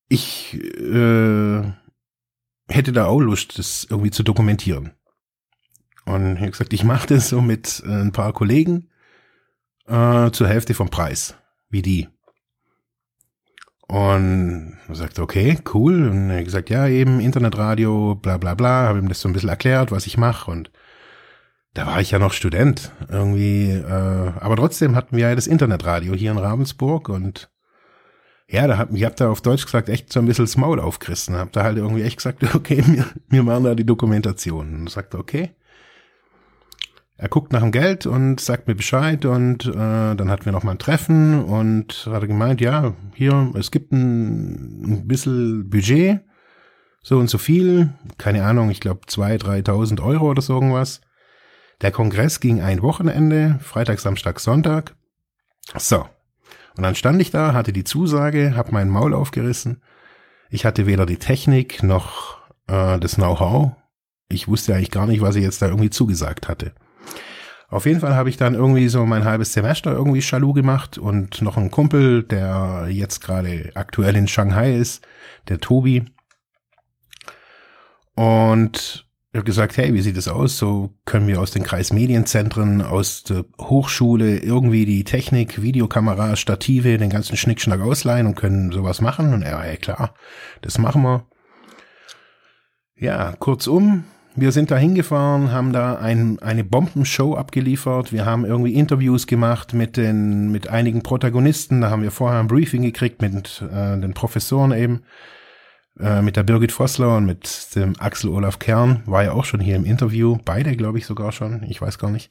ich 0.09 0.55
äh, 0.55 1.63
hätte 2.69 2.93
da 2.93 3.07
auch 3.07 3.21
Lust, 3.21 3.59
das 3.59 3.87
irgendwie 3.89 4.11
zu 4.11 4.23
dokumentieren. 4.23 4.93
Und 6.05 6.35
ich 6.35 6.41
habe 6.41 6.51
gesagt, 6.51 6.73
ich 6.73 6.85
mache 6.85 7.09
das 7.09 7.29
so 7.29 7.41
mit 7.41 7.83
äh, 7.87 7.91
ein 7.91 8.13
paar 8.13 8.33
Kollegen 8.33 8.91
äh, 9.87 10.31
zur 10.31 10.49
Hälfte 10.49 10.75
vom 10.75 10.91
Preis, 10.91 11.35
wie 11.71 11.83
die. 11.83 12.09
Und 13.87 14.79
er 14.89 14.95
sagte, 14.95 15.23
okay, 15.23 15.59
cool. 15.73 16.09
Und 16.09 16.31
er 16.31 16.39
hat 16.39 16.45
gesagt, 16.45 16.71
ja, 16.71 16.89
eben 16.89 17.21
Internetradio, 17.21 18.15
bla 18.17 18.39
bla 18.39 18.55
bla, 18.55 18.89
habe 18.89 18.99
ihm 18.99 19.09
das 19.09 19.21
so 19.21 19.29
ein 19.29 19.33
bisschen 19.33 19.51
erklärt, 19.51 19.91
was 19.91 20.07
ich 20.07 20.17
mache. 20.17 20.51
Und 20.51 20.71
da 21.75 21.87
war 21.87 22.01
ich 22.01 22.11
ja 22.11 22.19
noch 22.19 22.33
Student 22.33 22.93
irgendwie. 23.09 23.71
Äh, 23.71 24.33
aber 24.41 24.57
trotzdem 24.57 24.97
hatten 24.97 25.17
wir 25.17 25.29
ja 25.29 25.35
das 25.35 25.47
Internetradio 25.47 26.15
hier 26.15 26.31
in 26.31 26.39
Ravensburg 26.39 27.09
und 27.09 27.51
ja, 28.47 28.67
da 28.67 28.77
hab, 28.79 28.93
ich 28.93 29.05
hab 29.05 29.17
da 29.17 29.31
auf 29.31 29.41
Deutsch 29.41 29.65
gesagt 29.65 29.89
echt 29.89 30.13
so 30.13 30.21
ein 30.21 30.27
bisschen 30.27 30.45
das 30.45 30.57
Maul 30.57 30.79
aufgerissen. 30.79 31.37
Hab 31.37 31.53
da 31.53 31.65
halt 31.65 31.79
irgendwie 31.79 32.03
echt 32.03 32.19
gesagt, 32.19 32.43
okay, 32.55 32.83
wir, 32.87 33.07
wir 33.29 33.43
machen 33.43 33.65
da 33.65 33.75
die 33.75 33.87
Dokumentation. 33.87 34.81
Und 34.81 34.91
sagte, 34.91 35.19
okay, 35.19 35.55
er 37.17 37.29
guckt 37.29 37.53
nach 37.53 37.61
dem 37.61 37.71
Geld 37.71 38.07
und 38.07 38.41
sagt 38.41 38.67
mir 38.67 38.75
Bescheid 38.75 39.25
und 39.25 39.67
äh, 39.67 39.73
dann 39.73 40.31
hatten 40.31 40.47
wir 40.47 40.53
noch 40.53 40.65
mal 40.65 40.73
ein 40.73 40.79
Treffen 40.79 41.45
und 41.45 42.09
hat 42.11 42.23
er 42.23 42.29
gemeint, 42.29 42.61
ja, 42.61 42.95
hier, 43.15 43.53
es 43.57 43.71
gibt 43.71 43.93
ein, 43.93 44.83
ein 44.83 45.07
bisschen 45.07 45.71
Budget, 45.71 46.21
so 47.03 47.19
und 47.19 47.31
so 47.31 47.39
viel, 47.39 47.93
keine 48.19 48.45
Ahnung, 48.45 48.71
ich 48.71 48.81
glaube 48.81 49.03
zwei, 49.07 49.37
dreitausend 49.37 50.01
Euro 50.01 50.31
oder 50.31 50.43
so 50.43 50.55
irgendwas. 50.55 51.03
Der 51.83 51.93
Kongress 51.93 52.41
ging 52.41 52.63
ein 52.63 52.83
Wochenende, 52.83 53.59
Freitag, 53.61 54.01
Samstag, 54.01 54.41
Sonntag. 54.41 54.97
So. 55.77 56.09
Und 56.77 56.83
dann 56.83 56.95
stand 56.95 57.21
ich 57.21 57.31
da, 57.31 57.53
hatte 57.53 57.73
die 57.73 57.85
Zusage, 57.85 58.57
hab 58.57 58.73
mein 58.73 58.89
Maul 58.89 59.15
aufgerissen. 59.15 59.83
Ich 60.51 60.65
hatte 60.65 60.87
weder 60.87 61.07
die 61.07 61.19
Technik 61.19 61.83
noch 61.83 62.39
äh, 62.67 62.99
das 62.99 63.17
Know-how. 63.17 63.73
Ich 64.29 64.49
wusste 64.49 64.75
eigentlich 64.75 64.91
gar 64.91 65.07
nicht, 65.07 65.21
was 65.21 65.37
ich 65.37 65.45
jetzt 65.45 65.63
da 65.63 65.67
irgendwie 65.67 65.91
zugesagt 65.91 66.49
hatte. 66.49 66.75
Auf 67.69 67.87
jeden 67.87 68.01
Fall 68.01 68.15
habe 68.15 68.29
ich 68.29 68.37
dann 68.37 68.55
irgendwie 68.55 68.89
so 68.89 69.05
mein 69.07 69.25
halbes 69.25 69.53
Semester 69.53 69.93
irgendwie 69.93 70.21
Chalu 70.21 70.53
gemacht 70.53 70.99
und 70.99 71.43
noch 71.43 71.57
ein 71.57 71.71
Kumpel, 71.71 72.23
der 72.23 72.87
jetzt 72.89 73.21
gerade 73.21 73.73
aktuell 73.75 74.17
in 74.17 74.29
Shanghai 74.29 74.77
ist, 74.77 75.07
der 75.49 75.59
Tobi. 75.59 76.05
Und 78.15 79.07
ich 79.33 79.39
habe 79.39 79.47
gesagt, 79.47 79.77
hey, 79.77 79.93
wie 79.93 80.01
sieht 80.01 80.17
es 80.17 80.29
aus? 80.29 80.59
So 80.59 80.95
können 81.07 81.27
wir 81.27 81.41
aus 81.41 81.51
den 81.51 81.65
Kreismedienzentren, 81.65 82.83
aus 82.83 83.25
der 83.25 83.45
Hochschule 83.61 84.39
irgendwie 84.39 84.87
die 84.87 85.03
Technik, 85.03 85.61
Videokamera, 85.61 86.37
Stative, 86.37 86.99
den 86.99 87.11
ganzen 87.11 87.37
Schnickschnack 87.37 87.81
ausleihen 87.81 88.29
und 88.29 88.37
können 88.37 88.71
sowas 88.71 89.01
machen. 89.01 89.35
Und 89.35 89.43
er, 89.43 89.61
hey, 89.63 89.77
klar, 89.77 90.15
das 90.63 90.79
machen 90.79 91.03
wir. 91.03 91.27
Ja, 92.95 93.33
kurzum, 93.33 94.05
wir 94.37 94.51
sind 94.51 94.71
da 94.71 94.77
hingefahren, 94.77 95.53
haben 95.53 95.73
da 95.73 95.95
ein, 95.97 96.41
eine 96.41 96.65
Bombenshow 96.65 97.37
abgeliefert. 97.37 98.13
Wir 98.13 98.27
haben 98.27 98.45
irgendwie 98.45 98.75
Interviews 98.75 99.29
gemacht 99.29 99.75
mit 99.75 99.97
den, 99.97 100.51
mit 100.51 100.69
einigen 100.69 101.03
Protagonisten. 101.03 101.81
Da 101.81 101.91
haben 101.91 102.03
wir 102.03 102.11
vorher 102.11 102.41
ein 102.41 102.49
Briefing 102.49 102.83
gekriegt 102.83 103.23
mit 103.23 103.63
äh, 103.63 103.99
den 103.99 104.13
Professoren 104.13 104.73
eben, 104.73 105.05
äh, 106.01 106.21
mit 106.21 106.37
der 106.37 106.43
Birgit 106.43 106.73
Vossler 106.73 107.17
und 107.17 107.27
mit 107.27 107.77
dem 107.77 107.95
Axel 108.01 108.31
Olaf 108.31 108.59
Kern. 108.59 109.03
War 109.07 109.23
ja 109.23 109.33
auch 109.33 109.45
schon 109.45 109.61
hier 109.61 109.77
im 109.77 109.85
Interview. 109.85 110.37
Beide, 110.45 110.75
glaube 110.77 110.99
ich, 110.99 111.07
sogar 111.07 111.31
schon. 111.31 111.63
Ich 111.69 111.81
weiß 111.81 111.99
gar 111.99 112.11
nicht. 112.11 112.31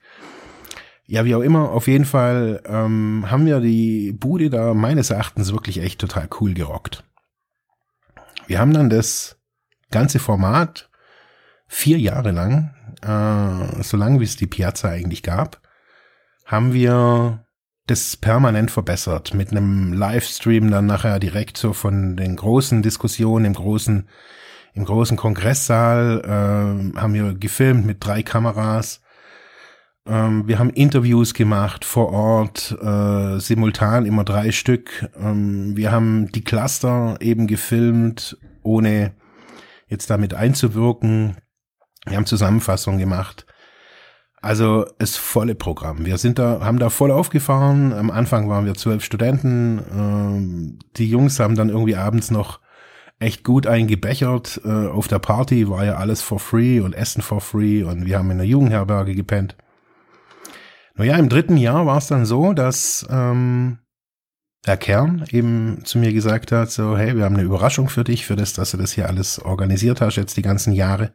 Ja, 1.05 1.23
wie 1.23 1.35
auch 1.35 1.41
immer, 1.41 1.69
auf 1.71 1.87
jeden 1.87 2.05
Fall 2.05 2.61
ähm, 2.65 3.25
haben 3.29 3.45
wir 3.45 3.59
die 3.59 4.13
Bude 4.13 4.49
da 4.49 4.73
meines 4.73 5.09
Erachtens 5.09 5.53
wirklich 5.53 5.81
echt 5.81 5.99
total 5.99 6.27
cool 6.39 6.53
gerockt. 6.53 7.03
Wir 8.47 8.59
haben 8.59 8.73
dann 8.73 8.89
das 8.89 9.37
ganze 9.91 10.19
Format 10.19 10.89
vier 11.73 11.97
Jahre 11.97 12.31
lang, 12.31 12.73
äh, 13.01 13.83
so 13.83 13.97
lange 13.97 14.19
wie 14.19 14.25
es 14.25 14.35
die 14.35 14.47
Piazza 14.47 14.89
eigentlich 14.89 15.23
gab, 15.23 15.59
haben 16.45 16.71
wir 16.71 17.45
das 17.87 18.15
permanent 18.15 18.71
verbessert 18.71 19.33
mit 19.33 19.51
einem 19.51 19.91
Livestream 19.91 20.69
dann 20.71 20.85
nachher 20.85 21.19
direkt 21.19 21.57
so 21.57 21.73
von 21.73 22.15
den 22.15 22.35
großen 22.35 22.81
Diskussionen 22.81 23.45
im 23.45 23.53
großen 23.53 24.07
im 24.75 24.85
großen 24.85 25.17
Kongresssaal 25.17 26.21
äh, 26.23 26.99
haben 26.99 27.13
wir 27.13 27.35
gefilmt 27.35 27.85
mit 27.85 28.03
drei 28.03 28.23
Kameras. 28.23 29.01
Ähm, 30.07 30.47
wir 30.47 30.57
haben 30.57 30.71
Interviews 30.71 31.35
gemacht 31.35 31.85
vor 31.85 32.11
Ort, 32.11 32.75
äh, 32.81 33.39
simultan 33.39 34.07
immer 34.07 34.23
drei 34.23 34.51
Stück. 34.51 35.07
Ähm, 35.15 35.77
wir 35.77 35.91
haben 35.91 36.31
die 36.31 36.43
Cluster 36.43 37.17
eben 37.19 37.45
gefilmt, 37.45 38.37
ohne 38.63 39.13
jetzt 39.87 40.09
damit 40.09 40.33
einzuwirken. 40.33 41.37
Wir 42.05 42.17
haben 42.17 42.25
Zusammenfassungen 42.25 42.99
gemacht. 42.99 43.45
Also 44.41 44.85
das 44.99 45.15
volle 45.15 45.55
Programm. 45.55 46.05
Wir 46.05 46.17
sind 46.17 46.37
da, 46.37 46.59
haben 46.61 46.77
da 46.77 46.89
voll 46.89 47.11
aufgefahren. 47.11 47.93
Am 47.93 48.11
Anfang 48.11 48.49
waren 48.49 48.65
wir 48.65 48.73
zwölf 48.73 49.03
Studenten. 49.03 49.81
Ähm, 49.89 50.79
die 50.97 51.09
Jungs 51.09 51.39
haben 51.39 51.55
dann 51.55 51.69
irgendwie 51.69 51.95
abends 51.95 52.29
noch 52.29 52.59
echt 53.19 53.43
gut 53.45 53.67
eingebechert. 53.67 54.59
Äh, 54.65 54.87
auf 54.87 55.07
der 55.07 55.19
Party 55.19 55.69
war 55.69 55.85
ja 55.85 55.95
alles 55.95 56.21
for 56.21 56.39
free 56.39 56.81
und 56.81 56.93
Essen 56.93 57.21
for 57.21 57.39
free 57.39 57.83
und 57.83 58.05
wir 58.05 58.17
haben 58.17 58.31
in 58.31 58.37
der 58.37 58.47
Jugendherberge 58.47 59.15
gepennt. 59.15 59.55
Naja, 60.95 61.17
im 61.17 61.29
dritten 61.29 61.57
Jahr 61.57 61.85
war 61.85 61.97
es 61.97 62.07
dann 62.07 62.25
so, 62.25 62.53
dass 62.53 63.05
ähm, 63.09 63.79
der 64.65 64.77
Kern 64.77 65.25
eben 65.31 65.85
zu 65.85 65.97
mir 65.97 66.13
gesagt 66.13 66.51
hat, 66.51 66.69
so, 66.69 66.97
hey, 66.97 67.15
wir 67.15 67.23
haben 67.25 67.35
eine 67.35 67.43
Überraschung 67.43 67.89
für 67.89 68.03
dich, 68.03 68.25
für 68.25 68.35
das, 68.35 68.53
dass 68.53 68.71
du 68.71 68.77
das 68.77 68.91
hier 68.91 69.07
alles 69.07 69.39
organisiert 69.39 70.01
hast, 70.01 70.17
jetzt 70.17 70.37
die 70.37 70.41
ganzen 70.41 70.73
Jahre. 70.73 71.13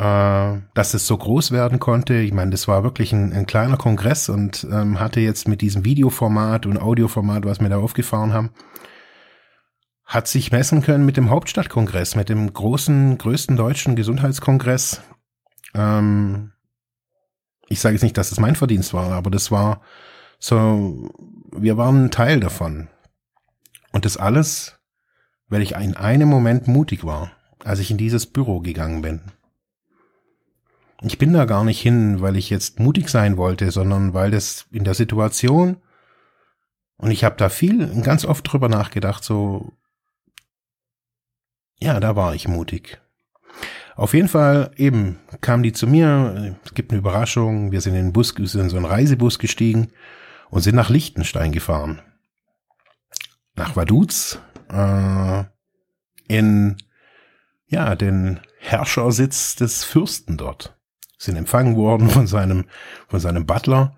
Äh, 0.00 0.62
dass 0.72 0.94
es 0.94 1.06
so 1.06 1.18
groß 1.18 1.52
werden 1.52 1.78
konnte. 1.78 2.14
Ich 2.14 2.32
meine, 2.32 2.52
das 2.52 2.66
war 2.66 2.82
wirklich 2.82 3.12
ein, 3.12 3.34
ein 3.34 3.44
kleiner 3.44 3.76
Kongress 3.76 4.30
und 4.30 4.66
ähm, 4.72 4.98
hatte 4.98 5.20
jetzt 5.20 5.46
mit 5.46 5.60
diesem 5.60 5.84
Videoformat 5.84 6.64
und 6.64 6.78
Audioformat, 6.78 7.44
was 7.44 7.60
wir 7.60 7.68
da 7.68 7.76
aufgefahren 7.76 8.32
haben, 8.32 8.48
hat 10.06 10.26
sich 10.26 10.52
messen 10.52 10.80
können 10.80 11.04
mit 11.04 11.18
dem 11.18 11.28
Hauptstadtkongress, 11.28 12.16
mit 12.16 12.30
dem 12.30 12.50
großen, 12.50 13.18
größten 13.18 13.58
deutschen 13.58 13.94
Gesundheitskongress. 13.94 15.02
Ähm, 15.74 16.52
ich 17.68 17.80
sage 17.80 17.96
jetzt 17.96 18.02
nicht, 18.02 18.16
dass 18.16 18.32
es 18.32 18.40
mein 18.40 18.56
Verdienst 18.56 18.94
war, 18.94 19.12
aber 19.12 19.30
das 19.30 19.50
war 19.50 19.82
so, 20.38 21.10
wir 21.54 21.76
waren 21.76 22.06
ein 22.06 22.10
Teil 22.10 22.40
davon. 22.40 22.88
Und 23.92 24.06
das 24.06 24.16
alles, 24.16 24.78
weil 25.48 25.60
ich 25.60 25.72
in 25.72 25.94
einem 25.94 26.30
Moment 26.30 26.68
mutig 26.68 27.04
war, 27.04 27.32
als 27.62 27.80
ich 27.80 27.90
in 27.90 27.98
dieses 27.98 28.24
Büro 28.24 28.60
gegangen 28.60 29.02
bin. 29.02 29.20
Ich 31.02 31.18
bin 31.18 31.32
da 31.32 31.46
gar 31.46 31.64
nicht 31.64 31.80
hin, 31.80 32.20
weil 32.20 32.36
ich 32.36 32.50
jetzt 32.50 32.78
mutig 32.78 33.08
sein 33.08 33.36
wollte, 33.36 33.70
sondern 33.70 34.12
weil 34.12 34.30
das 34.30 34.66
in 34.70 34.84
der 34.84 34.94
Situation 34.94 35.78
und 36.96 37.10
ich 37.10 37.24
habe 37.24 37.36
da 37.36 37.48
viel, 37.48 38.02
ganz 38.02 38.26
oft 38.26 38.50
drüber 38.50 38.68
nachgedacht, 38.68 39.24
so 39.24 39.72
ja, 41.80 41.98
da 41.98 42.14
war 42.14 42.34
ich 42.34 42.46
mutig. 42.46 43.00
Auf 43.96 44.12
jeden 44.12 44.28
Fall 44.28 44.70
eben 44.76 45.18
kam 45.40 45.62
die 45.62 45.72
zu 45.72 45.86
mir, 45.86 46.56
es 46.64 46.74
gibt 46.74 46.92
eine 46.92 46.98
Überraschung, 46.98 47.72
wir 47.72 47.80
sind 47.80 47.94
in 47.94 48.06
den 48.06 48.12
Bus, 48.12 48.36
wir 48.36 48.46
sind 48.46 48.62
in 48.62 48.68
so 48.68 48.76
einen 48.76 48.86
Reisebus 48.86 49.38
gestiegen 49.38 49.88
und 50.50 50.60
sind 50.60 50.74
nach 50.74 50.90
Liechtenstein 50.90 51.52
gefahren. 51.52 52.02
Nach 53.54 53.76
Vaduz, 53.76 54.38
äh, 54.70 55.44
in, 56.28 56.76
ja, 57.66 57.94
den 57.94 58.40
Herrschersitz 58.58 59.56
des 59.56 59.84
Fürsten 59.84 60.36
dort. 60.36 60.79
Sind 61.20 61.36
empfangen 61.36 61.76
worden 61.76 62.08
von 62.08 62.26
seinem, 62.26 62.64
von 63.08 63.20
seinem 63.20 63.44
Butler, 63.44 63.94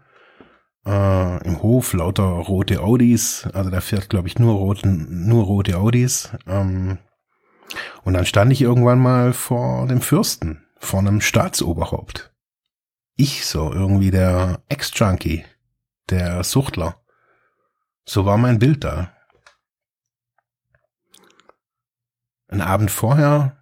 äh, 0.85 1.47
im 1.47 1.63
Hof 1.63 1.93
lauter 1.93 2.25
rote 2.25 2.81
Audis, 2.81 3.49
also 3.53 3.71
da 3.71 3.81
fährt, 3.81 4.11
glaube 4.11 4.27
ich, 4.27 4.41
nur 4.41 4.57
roten, 4.57 5.29
nur 5.29 5.45
rote 5.45 5.77
Audis, 5.79 6.31
ähm, 6.49 6.99
und 8.03 8.15
dann 8.15 8.27
stand 8.27 8.53
ich 8.53 8.61
irgendwann 8.61 8.99
mal 8.99 9.33
vor 9.33 9.87
dem 9.87 10.01
Fürsten, 10.01 10.67
vor 10.81 10.99
einem 10.99 11.21
Staatsoberhaupt. 11.21 12.35
Ich 13.15 13.47
so, 13.47 13.73
irgendwie 13.73 14.11
der 14.11 14.65
Ex-Junkie, 14.69 15.45
der 16.11 16.43
Suchtler. 16.43 17.05
So 18.05 18.27
war 18.27 18.37
mein 18.37 18.59
Bild 18.59 18.83
da. 18.83 19.13
Ein 22.49 22.61
Abend 22.61 22.91
vorher, 22.91 23.62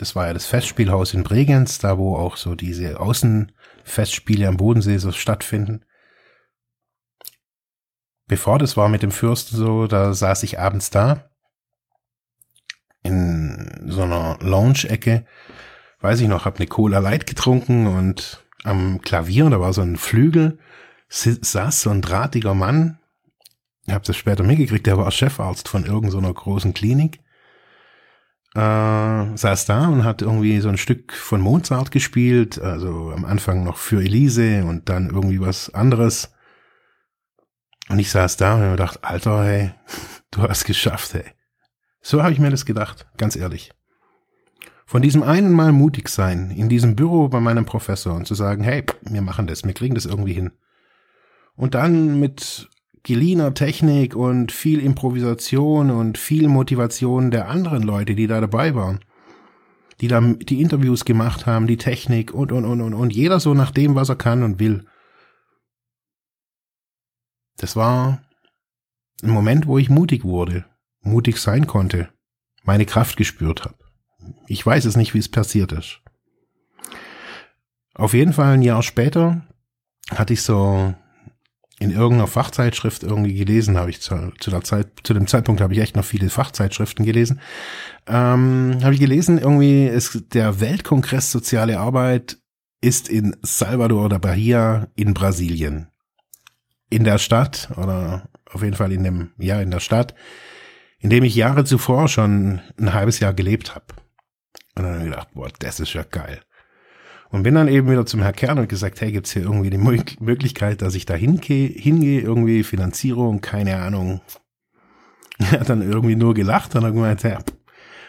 das 0.00 0.16
war 0.16 0.28
ja 0.28 0.32
das 0.32 0.46
Festspielhaus 0.46 1.12
in 1.12 1.24
Bregenz, 1.24 1.78
da 1.78 1.98
wo 1.98 2.16
auch 2.16 2.36
so 2.38 2.54
diese 2.54 2.98
Außenfestspiele 2.98 4.48
am 4.48 4.56
Bodensee 4.56 4.96
so 4.96 5.12
stattfinden. 5.12 5.84
Bevor 8.26 8.58
das 8.58 8.76
war 8.76 8.88
mit 8.88 9.02
dem 9.02 9.10
Fürsten 9.10 9.56
so, 9.56 9.86
da 9.86 10.14
saß 10.14 10.42
ich 10.44 10.58
abends 10.58 10.90
da 10.90 11.30
in 13.02 13.86
so 13.88 14.02
einer 14.02 14.38
Lounge-Ecke, 14.40 15.26
weiß 16.00 16.20
ich 16.20 16.28
noch, 16.28 16.44
hab 16.44 16.56
eine 16.56 16.66
Cola 16.66 16.98
Light 16.98 17.26
getrunken 17.26 17.86
und 17.86 18.46
am 18.64 19.00
Klavier, 19.02 19.50
da 19.50 19.60
war 19.60 19.72
so 19.72 19.82
ein 19.82 19.96
Flügel, 19.96 20.58
saß 21.08 21.82
so 21.82 21.90
ein 21.90 22.02
drahtiger 22.02 22.54
Mann. 22.54 22.98
Habe 23.88 24.04
das 24.06 24.16
später 24.16 24.44
mitgekriegt, 24.44 24.86
der 24.86 24.98
war 24.98 25.10
Chefarzt 25.10 25.68
von 25.68 25.84
irgendeiner 25.84 26.32
großen 26.32 26.72
Klinik. 26.72 27.20
Äh, 28.54 29.36
saß 29.36 29.66
da 29.66 29.86
und 29.88 30.04
hat 30.04 30.22
irgendwie 30.22 30.60
so 30.60 30.68
ein 30.68 30.76
Stück 30.76 31.12
von 31.12 31.40
Mozart 31.40 31.92
gespielt, 31.92 32.60
also 32.60 33.12
am 33.14 33.24
Anfang 33.24 33.62
noch 33.62 33.76
für 33.76 34.02
Elise 34.02 34.64
und 34.64 34.88
dann 34.88 35.10
irgendwie 35.10 35.40
was 35.40 35.72
anderes. 35.72 36.32
Und 37.88 38.00
ich 38.00 38.10
saß 38.10 38.36
da 38.36 38.54
und 38.54 38.62
hab 38.62 38.70
gedacht, 38.72 38.98
Alter, 39.02 39.44
hey, 39.44 39.70
du 40.32 40.42
hast 40.42 40.64
geschafft, 40.64 41.14
hey. 41.14 41.24
So 42.00 42.22
habe 42.22 42.32
ich 42.32 42.38
mir 42.38 42.50
das 42.50 42.64
gedacht, 42.66 43.06
ganz 43.16 43.36
ehrlich. 43.36 43.72
Von 44.84 45.02
diesem 45.02 45.22
einen 45.22 45.52
Mal 45.52 45.70
mutig 45.70 46.08
sein, 46.08 46.50
in 46.50 46.68
diesem 46.68 46.96
Büro 46.96 47.28
bei 47.28 47.38
meinem 47.38 47.64
Professor 47.64 48.16
und 48.16 48.26
zu 48.26 48.34
sagen, 48.34 48.64
hey, 48.64 48.84
wir 49.02 49.22
machen 49.22 49.46
das, 49.46 49.62
wir 49.62 49.74
kriegen 49.74 49.94
das 49.94 50.06
irgendwie 50.06 50.32
hin. 50.32 50.50
Und 51.54 51.76
dann 51.76 52.18
mit 52.18 52.68
geliehener 53.02 53.54
Technik 53.54 54.14
und 54.14 54.52
viel 54.52 54.80
Improvisation 54.80 55.90
und 55.90 56.18
viel 56.18 56.48
Motivation 56.48 57.30
der 57.30 57.48
anderen 57.48 57.82
Leute, 57.82 58.14
die 58.14 58.26
da 58.26 58.40
dabei 58.40 58.74
waren, 58.74 59.00
die 60.00 60.08
da 60.08 60.20
die 60.20 60.60
Interviews 60.60 61.04
gemacht 61.04 61.46
haben, 61.46 61.66
die 61.66 61.76
Technik 61.76 62.32
und, 62.32 62.52
und, 62.52 62.64
und, 62.64 62.80
und, 62.80 62.94
und 62.94 63.12
jeder 63.12 63.40
so 63.40 63.54
nach 63.54 63.70
dem, 63.70 63.94
was 63.94 64.08
er 64.08 64.16
kann 64.16 64.42
und 64.42 64.58
will. 64.58 64.86
Das 67.56 67.76
war 67.76 68.22
ein 69.22 69.30
Moment, 69.30 69.66
wo 69.66 69.78
ich 69.78 69.90
mutig 69.90 70.24
wurde, 70.24 70.64
mutig 71.00 71.38
sein 71.38 71.66
konnte, 71.66 72.08
meine 72.62 72.86
Kraft 72.86 73.16
gespürt 73.16 73.64
habe. 73.64 73.76
Ich 74.46 74.64
weiß 74.64 74.84
es 74.84 74.96
nicht, 74.96 75.14
wie 75.14 75.18
es 75.18 75.30
passiert 75.30 75.72
ist. 75.72 76.00
Auf 77.94 78.14
jeden 78.14 78.32
Fall 78.32 78.54
ein 78.54 78.62
Jahr 78.62 78.82
später 78.82 79.42
hatte 80.10 80.32
ich 80.32 80.42
so 80.42 80.94
in 81.80 81.90
irgendeiner 81.90 82.26
Fachzeitschrift 82.26 83.02
irgendwie 83.02 83.34
gelesen, 83.34 83.78
habe 83.78 83.90
ich 83.90 84.02
zu, 84.02 84.32
zu, 84.38 84.50
der 84.50 84.62
Zeit, 84.62 84.88
zu 85.02 85.14
dem 85.14 85.26
Zeitpunkt 85.26 85.62
habe 85.62 85.72
ich 85.72 85.80
echt 85.80 85.96
noch 85.96 86.04
viele 86.04 86.28
Fachzeitschriften 86.28 87.06
gelesen, 87.06 87.40
ähm, 88.06 88.78
habe 88.82 88.92
ich 88.92 89.00
gelesen, 89.00 89.38
irgendwie 89.38 89.86
ist 89.86 90.34
der 90.34 90.60
Weltkongress 90.60 91.32
Soziale 91.32 91.80
Arbeit 91.80 92.36
ist 92.82 93.08
in 93.08 93.34
Salvador 93.42 94.04
oder 94.04 94.18
Bahia 94.18 94.88
in 94.94 95.14
Brasilien. 95.14 95.88
In 96.90 97.04
der 97.04 97.18
Stadt 97.18 97.70
oder 97.76 98.28
auf 98.52 98.62
jeden 98.62 98.76
Fall 98.76 98.92
in 98.92 99.02
dem, 99.02 99.30
ja, 99.38 99.60
in 99.60 99.70
der 99.70 99.80
Stadt, 99.80 100.14
in 100.98 101.08
dem 101.08 101.24
ich 101.24 101.34
Jahre 101.34 101.64
zuvor 101.64 102.08
schon 102.08 102.60
ein 102.78 102.92
halbes 102.92 103.20
Jahr 103.20 103.32
gelebt 103.32 103.74
habe. 103.74 103.86
Und 104.76 104.84
dann 104.84 104.92
habe 104.92 105.04
ich 105.04 105.10
gedacht, 105.10 105.28
boah, 105.34 105.48
das 105.58 105.80
ist 105.80 105.94
ja 105.94 106.02
geil. 106.02 106.40
Und 107.30 107.44
bin 107.44 107.54
dann 107.54 107.68
eben 107.68 107.88
wieder 107.88 108.06
zum 108.06 108.22
Herr 108.22 108.32
Kern 108.32 108.58
und 108.58 108.68
gesagt, 108.68 109.00
hey, 109.00 109.12
gibt's 109.12 109.32
hier 109.32 109.42
irgendwie 109.42 109.70
die 109.70 109.78
Möglichkeit, 109.78 110.82
dass 110.82 110.96
ich 110.96 111.06
da 111.06 111.14
hingehe, 111.14 111.68
hingehe, 111.68 112.20
irgendwie 112.20 112.64
Finanzierung, 112.64 113.40
keine 113.40 113.76
Ahnung. 113.76 114.20
Er 115.38 115.60
hat 115.60 115.70
dann 115.70 115.80
irgendwie 115.80 116.16
nur 116.16 116.34
gelacht 116.34 116.76
und 116.76 116.84
hat 116.84 116.92
gemeint, 116.92 117.24
hey, 117.24 117.38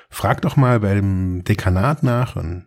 frag 0.10 0.42
doch 0.42 0.58
mal 0.58 0.82
beim 0.82 1.46
Dekanat 1.46 2.04
nach 2.04 2.36
und 2.36 2.66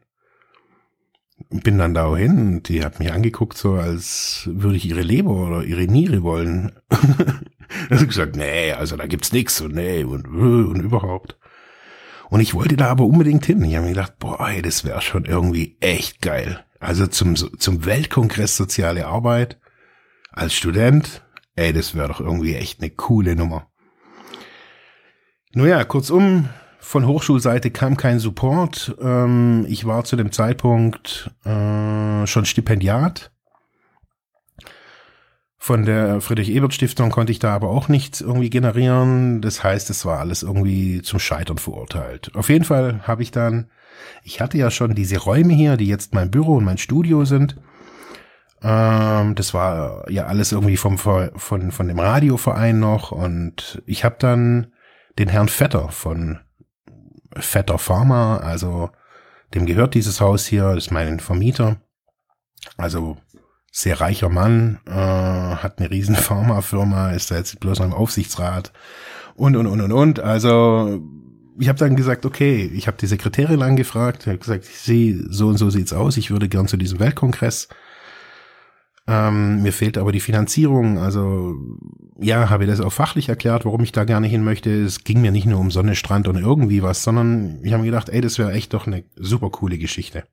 bin 1.51 1.77
dann 1.77 1.93
da 1.93 2.17
hin 2.17 2.39
und 2.39 2.69
die 2.69 2.83
hat 2.83 2.99
mich 2.99 3.13
angeguckt, 3.13 3.59
so 3.59 3.75
als 3.75 4.49
würde 4.51 4.77
ich 4.77 4.87
ihre 4.87 5.03
Leber 5.03 5.33
oder 5.33 5.65
ihre 5.65 5.83
Niere 5.83 6.23
wollen. 6.23 6.73
Hat 7.91 8.09
gesagt, 8.09 8.37
nee, 8.37 8.73
also 8.73 8.97
da 8.97 9.07
gibt's 9.07 9.33
nix 9.33 9.61
und 9.61 9.75
nee 9.75 10.05
und, 10.05 10.27
und 10.27 10.81
überhaupt. 10.81 11.37
Und 12.31 12.41
ich 12.41 12.55
wollte 12.55 12.77
da 12.77 12.89
aber 12.89 13.05
unbedingt 13.05 13.47
hin. 13.47 13.63
Ich 13.65 13.75
habe 13.75 13.87
mir 13.87 13.93
gedacht, 13.93 14.19
boah, 14.19 14.49
ey, 14.49 14.63
das 14.63 14.85
wäre 14.85 15.01
schon 15.01 15.25
irgendwie 15.25 15.77
echt 15.81 16.21
geil. 16.21 16.65
Also 16.81 17.07
zum, 17.07 17.37
zum 17.37 17.85
Weltkongress 17.85 18.57
Soziale 18.57 19.07
Arbeit 19.07 19.59
als 20.33 20.55
Student, 20.55 21.23
ey, 21.57 21.73
das 21.73 21.95
wäre 21.95 22.09
doch 22.09 22.21
irgendwie 22.21 22.55
echt 22.55 22.81
eine 22.81 22.91
coole 22.91 23.37
Nummer. 23.37 23.69
Nun 25.53 25.69
ja, 25.69 25.85
kurzum, 25.85 26.49
von 26.81 27.07
Hochschulseite 27.07 27.71
kam 27.71 27.97
kein 27.97 28.19
Support. 28.19 28.97
Ähm, 29.01 29.65
ich 29.69 29.87
war 29.87 30.05
zu 30.05 30.17
dem 30.17 30.33
Zeitpunkt 30.33 31.31
äh, 31.45 32.27
schon 32.27 32.45
Stipendiat 32.45 33.34
von 35.65 35.87
der 35.87 36.21
Friedrich-Ebert-Stiftung 36.21 37.09
konnte 37.09 37.33
ich 37.33 37.39
da 37.39 37.55
aber 37.55 37.71
auch 37.71 37.89
nichts 37.89 38.21
irgendwie 38.21 38.51
generieren. 38.51 39.41
Das 39.41 39.65
heißt, 39.65 39.89
es 39.89 40.05
war 40.05 40.19
alles 40.19 40.43
irgendwie 40.43 41.01
zum 41.01 41.19
Scheitern 41.19 41.57
verurteilt. 41.57 42.31
Auf 42.35 42.51
jeden 42.51 42.67
Fall 42.67 43.01
habe 43.05 43.23
ich 43.23 43.31
dann, 43.31 43.71
ich 44.25 44.43
hatte 44.43 44.59
ja 44.59 44.71
schon 44.71 44.95
diese 44.95 45.17
Räume 45.17 45.55
hier, 45.55 45.79
die 45.79 45.87
jetzt 45.87 46.13
mein 46.13 46.31
Büro 46.31 46.57
und 46.57 46.65
mein 46.65 46.77
Studio 46.77 47.25
sind. 47.25 47.57
Ähm, 48.63 49.35
das 49.37 49.55
war 49.55 50.05
ja 50.11 50.27
alles 50.27 50.53
irgendwie 50.53 50.77
vom 50.77 50.99
von, 50.99 51.31
von 51.73 51.89
dem 51.89 51.99
Radioverein 51.99 52.79
noch. 52.79 53.11
Und 53.11 53.83
ich 53.87 54.05
habe 54.05 54.17
dann 54.19 54.67
den 55.19 55.31
Herrn 55.31 55.49
Vetter 55.49 55.89
von 55.89 56.41
Vetter 57.35 57.79
Pharma, 57.79 58.37
also 58.37 58.91
dem 59.55 59.65
gehört 59.65 59.95
dieses 59.95 60.21
Haus 60.21 60.45
hier, 60.45 60.75
das 60.75 60.89
ist 60.89 60.91
mein 60.91 61.21
Vermieter. 61.21 61.79
Also 62.77 63.17
sehr 63.77 64.01
reicher 64.01 64.29
Mann, 64.29 64.79
äh, 64.87 64.93
hat 64.93 65.79
eine 65.79 65.91
riesen 65.91 66.15
Pharmafirma, 66.15 67.11
ist 67.11 67.33
da 67.33 67.37
jetzt 67.37 67.59
bloß 67.59 67.81
noch 67.81 67.87
im 67.87 67.93
Aufsichtsrat 67.93 68.73
und, 69.35 69.57
und, 69.57 69.67
und, 69.67 69.81
und, 69.81 69.93
und. 69.93 70.21
Also 70.21 71.03
ich 71.59 71.69
habe 71.69 71.79
dann 71.79 71.97
gesagt, 71.97 72.25
okay, 72.25 72.71
ich 72.73 72.87
habe 72.87 72.97
die 72.97 73.09
Sekretärin 73.09 73.63
angefragt, 73.63 74.29
habe 74.29 74.39
gesagt, 74.39 74.65
sie 74.65 75.21
so 75.29 75.49
und 75.49 75.59
so 75.59 75.71
sieht's 75.71 75.93
aus, 75.93 76.17
ich 76.17 76.31
würde 76.31 76.49
gern 76.49 76.69
zu 76.69 76.77
diesem 76.77 77.01
Weltkongress. 77.01 77.69
Ähm, 79.09 79.63
mir 79.63 79.73
fehlt 79.73 79.99
aber 79.99 80.13
die 80.13 80.21
Finanzierung. 80.21 80.99
Also 80.99 81.57
ja, 82.21 82.51
habe 82.51 82.65
ich 82.65 82.71
das 82.71 82.81
auch 82.81 82.93
fachlich 82.93 83.29
erklärt, 83.29 83.65
warum 83.65 83.83
ich 83.83 83.91
da 83.91 84.05
gerne 84.05 84.29
hin 84.29 84.45
möchte. 84.45 84.71
Es 84.71 85.03
ging 85.03 85.21
mir 85.21 85.33
nicht 85.33 85.47
nur 85.47 85.59
um 85.59 85.73
Sonne, 85.73 85.97
Strand 85.97 86.29
und 86.29 86.37
irgendwie 86.37 86.85
was, 86.85 87.03
sondern 87.03 87.59
ich 87.65 87.73
habe 87.73 87.83
mir 87.83 87.91
gedacht, 87.91 88.09
ey, 88.09 88.21
das 88.21 88.39
wäre 88.39 88.53
echt 88.53 88.73
doch 88.73 88.87
eine 88.87 89.03
super 89.17 89.51
coole 89.51 89.79
Geschichte. 89.79 90.25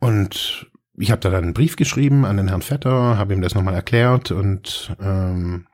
Und 0.00 0.70
ich 1.02 1.10
habe 1.10 1.20
da 1.20 1.30
dann 1.30 1.44
einen 1.44 1.54
Brief 1.54 1.74
geschrieben 1.74 2.24
an 2.24 2.36
den 2.36 2.48
Herrn 2.48 2.62
Vetter, 2.62 3.18
habe 3.18 3.34
ihm 3.34 3.42
das 3.42 3.56
nochmal 3.56 3.74
erklärt 3.74 4.30
und 4.30 4.94
ähm, 5.00 5.66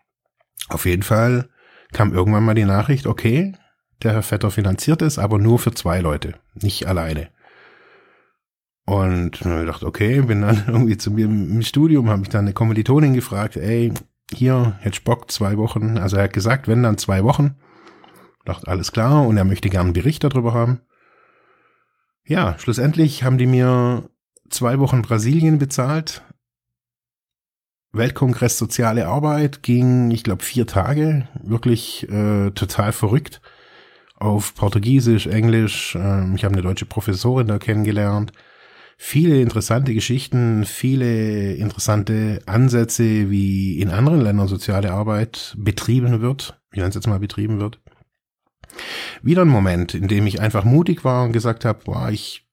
auf 0.69 0.87
jeden 0.87 1.03
Fall 1.03 1.51
kam 1.93 2.15
irgendwann 2.15 2.45
mal 2.45 2.55
die 2.55 2.65
Nachricht, 2.65 3.07
okay, 3.07 3.55
der 4.03 4.13
Herr 4.13 4.23
Vetter 4.23 4.51
finanziert 4.51 5.03
es, 5.03 5.19
aber 5.19 5.39
nur 5.39 5.59
für 5.59 5.73
zwei 5.73 6.01
Leute, 6.01 6.35
nicht 6.55 6.87
alleine. 6.87 7.29
Und 8.87 9.37
ich 9.37 9.43
gedacht, 9.43 9.85
okay, 9.85 10.23
bin 10.23 10.41
dann 10.41 10.65
irgendwie 10.67 10.97
zu 10.97 11.11
mir 11.11 11.27
im 11.27 11.61
Studium, 11.61 12.09
habe 12.09 12.23
ich 12.23 12.31
dann 12.31 12.47
eine 12.47 12.55
Kommilitonin 12.55 13.13
gefragt, 13.13 13.57
ey, 13.59 13.93
hier, 14.33 14.79
hätte 14.81 15.03
Bock, 15.03 15.31
zwei 15.31 15.59
Wochen. 15.59 15.99
Also 15.99 16.17
er 16.17 16.25
hat 16.25 16.33
gesagt, 16.33 16.69
wenn 16.69 16.83
dann 16.83 16.97
zwei 16.97 17.23
Wochen. 17.23 17.57
Dachte, 18.47 18.67
alles 18.69 18.93
klar, 18.93 19.27
und 19.27 19.37
er 19.37 19.45
möchte 19.45 19.69
gerne 19.69 19.89
einen 19.89 19.93
Bericht 19.93 20.25
darüber 20.25 20.55
haben. 20.55 20.81
Ja, 22.25 22.59
schlussendlich 22.59 23.25
haben 23.25 23.37
die 23.37 23.47
mir 23.47 24.09
zwei 24.51 24.79
Wochen 24.79 25.03
Brasilien 25.03 25.59
bezahlt. 25.59 26.23
Weltkongress 27.93 28.59
Soziale 28.59 29.07
Arbeit 29.07 29.63
ging, 29.63 30.11
ich 30.11 30.23
glaube, 30.23 30.45
vier 30.45 30.67
Tage. 30.67 31.27
Wirklich 31.43 32.09
äh, 32.11 32.51
total 32.51 32.93
verrückt. 32.93 33.41
Auf 34.15 34.55
Portugiesisch, 34.55 35.27
Englisch. 35.27 35.95
Äh, 35.95 36.35
ich 36.35 36.45
habe 36.45 36.55
eine 36.55 36.63
deutsche 36.63 36.87
Professorin 36.87 37.47
da 37.47 37.59
kennengelernt. 37.59 38.33
Viele 39.01 39.41
interessante 39.41 39.95
Geschichten, 39.95 40.65
viele 40.65 41.55
interessante 41.55 42.41
Ansätze, 42.47 43.31
wie 43.31 43.81
in 43.81 43.91
anderen 43.91 44.21
Ländern 44.21 44.49
soziale 44.49 44.91
Arbeit 44.91 45.55
betrieben 45.57 46.21
wird. 46.21 46.61
Ich 46.73 46.79
nenne 46.79 46.89
es 46.89 46.97
jetzt 46.97 47.07
mal 47.07 47.21
betrieben 47.21 47.61
wird. 47.61 47.81
Wieder 49.23 49.43
ein 49.43 49.49
Moment, 49.49 49.95
in 49.95 50.09
dem 50.09 50.27
ich 50.27 50.41
einfach 50.41 50.65
mutig 50.65 51.05
war 51.05 51.25
und 51.25 51.33
gesagt 51.33 51.65
habe, 51.65 51.85
boah, 51.85 52.11
ich 52.11 52.48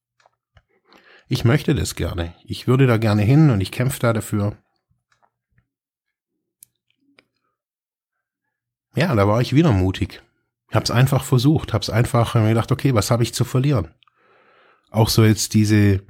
ich 1.27 1.45
möchte 1.45 1.73
das 1.73 1.95
gerne. 1.95 2.33
Ich 2.43 2.67
würde 2.67 2.87
da 2.87 2.97
gerne 2.97 3.23
hin 3.23 3.49
und 3.49 3.61
ich 3.61 3.71
kämpfe 3.71 3.99
da 3.99 4.13
dafür. 4.13 4.57
Ja, 8.95 9.13
da 9.13 9.27
war 9.27 9.41
ich 9.41 9.53
wieder 9.53 9.71
mutig. 9.71 10.21
Hab's 10.71 10.91
einfach 10.91 11.23
versucht, 11.23 11.73
hab's 11.73 11.89
einfach 11.89 12.35
mir 12.35 12.49
gedacht, 12.49 12.71
okay, 12.71 12.93
was 12.93 13.11
habe 13.11 13.23
ich 13.23 13.33
zu 13.33 13.43
verlieren? 13.43 13.93
Auch 14.89 15.09
so 15.09 15.25
jetzt 15.25 15.53
diese, 15.53 16.01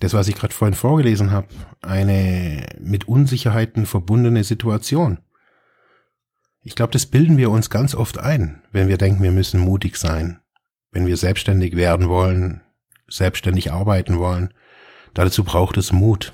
das, 0.00 0.14
was 0.14 0.28
ich 0.28 0.36
gerade 0.36 0.54
vorhin 0.54 0.74
vorgelesen 0.74 1.30
habe, 1.30 1.48
eine 1.82 2.66
mit 2.80 3.06
Unsicherheiten 3.06 3.84
verbundene 3.84 4.44
Situation. 4.44 5.18
Ich 6.62 6.74
glaube, 6.74 6.92
das 6.92 7.06
bilden 7.06 7.36
wir 7.36 7.50
uns 7.50 7.70
ganz 7.70 7.94
oft 7.94 8.18
ein, 8.18 8.62
wenn 8.70 8.88
wir 8.88 8.96
denken, 8.96 9.22
wir 9.22 9.32
müssen 9.32 9.60
mutig 9.60 9.96
sein, 9.96 10.40
wenn 10.92 11.06
wir 11.06 11.16
selbstständig 11.16 11.76
werden 11.76 12.08
wollen, 12.08 12.62
selbstständig 13.12 13.72
arbeiten 13.72 14.18
wollen. 14.18 14.52
Dazu 15.14 15.44
braucht 15.44 15.76
es 15.76 15.92
Mut. 15.92 16.32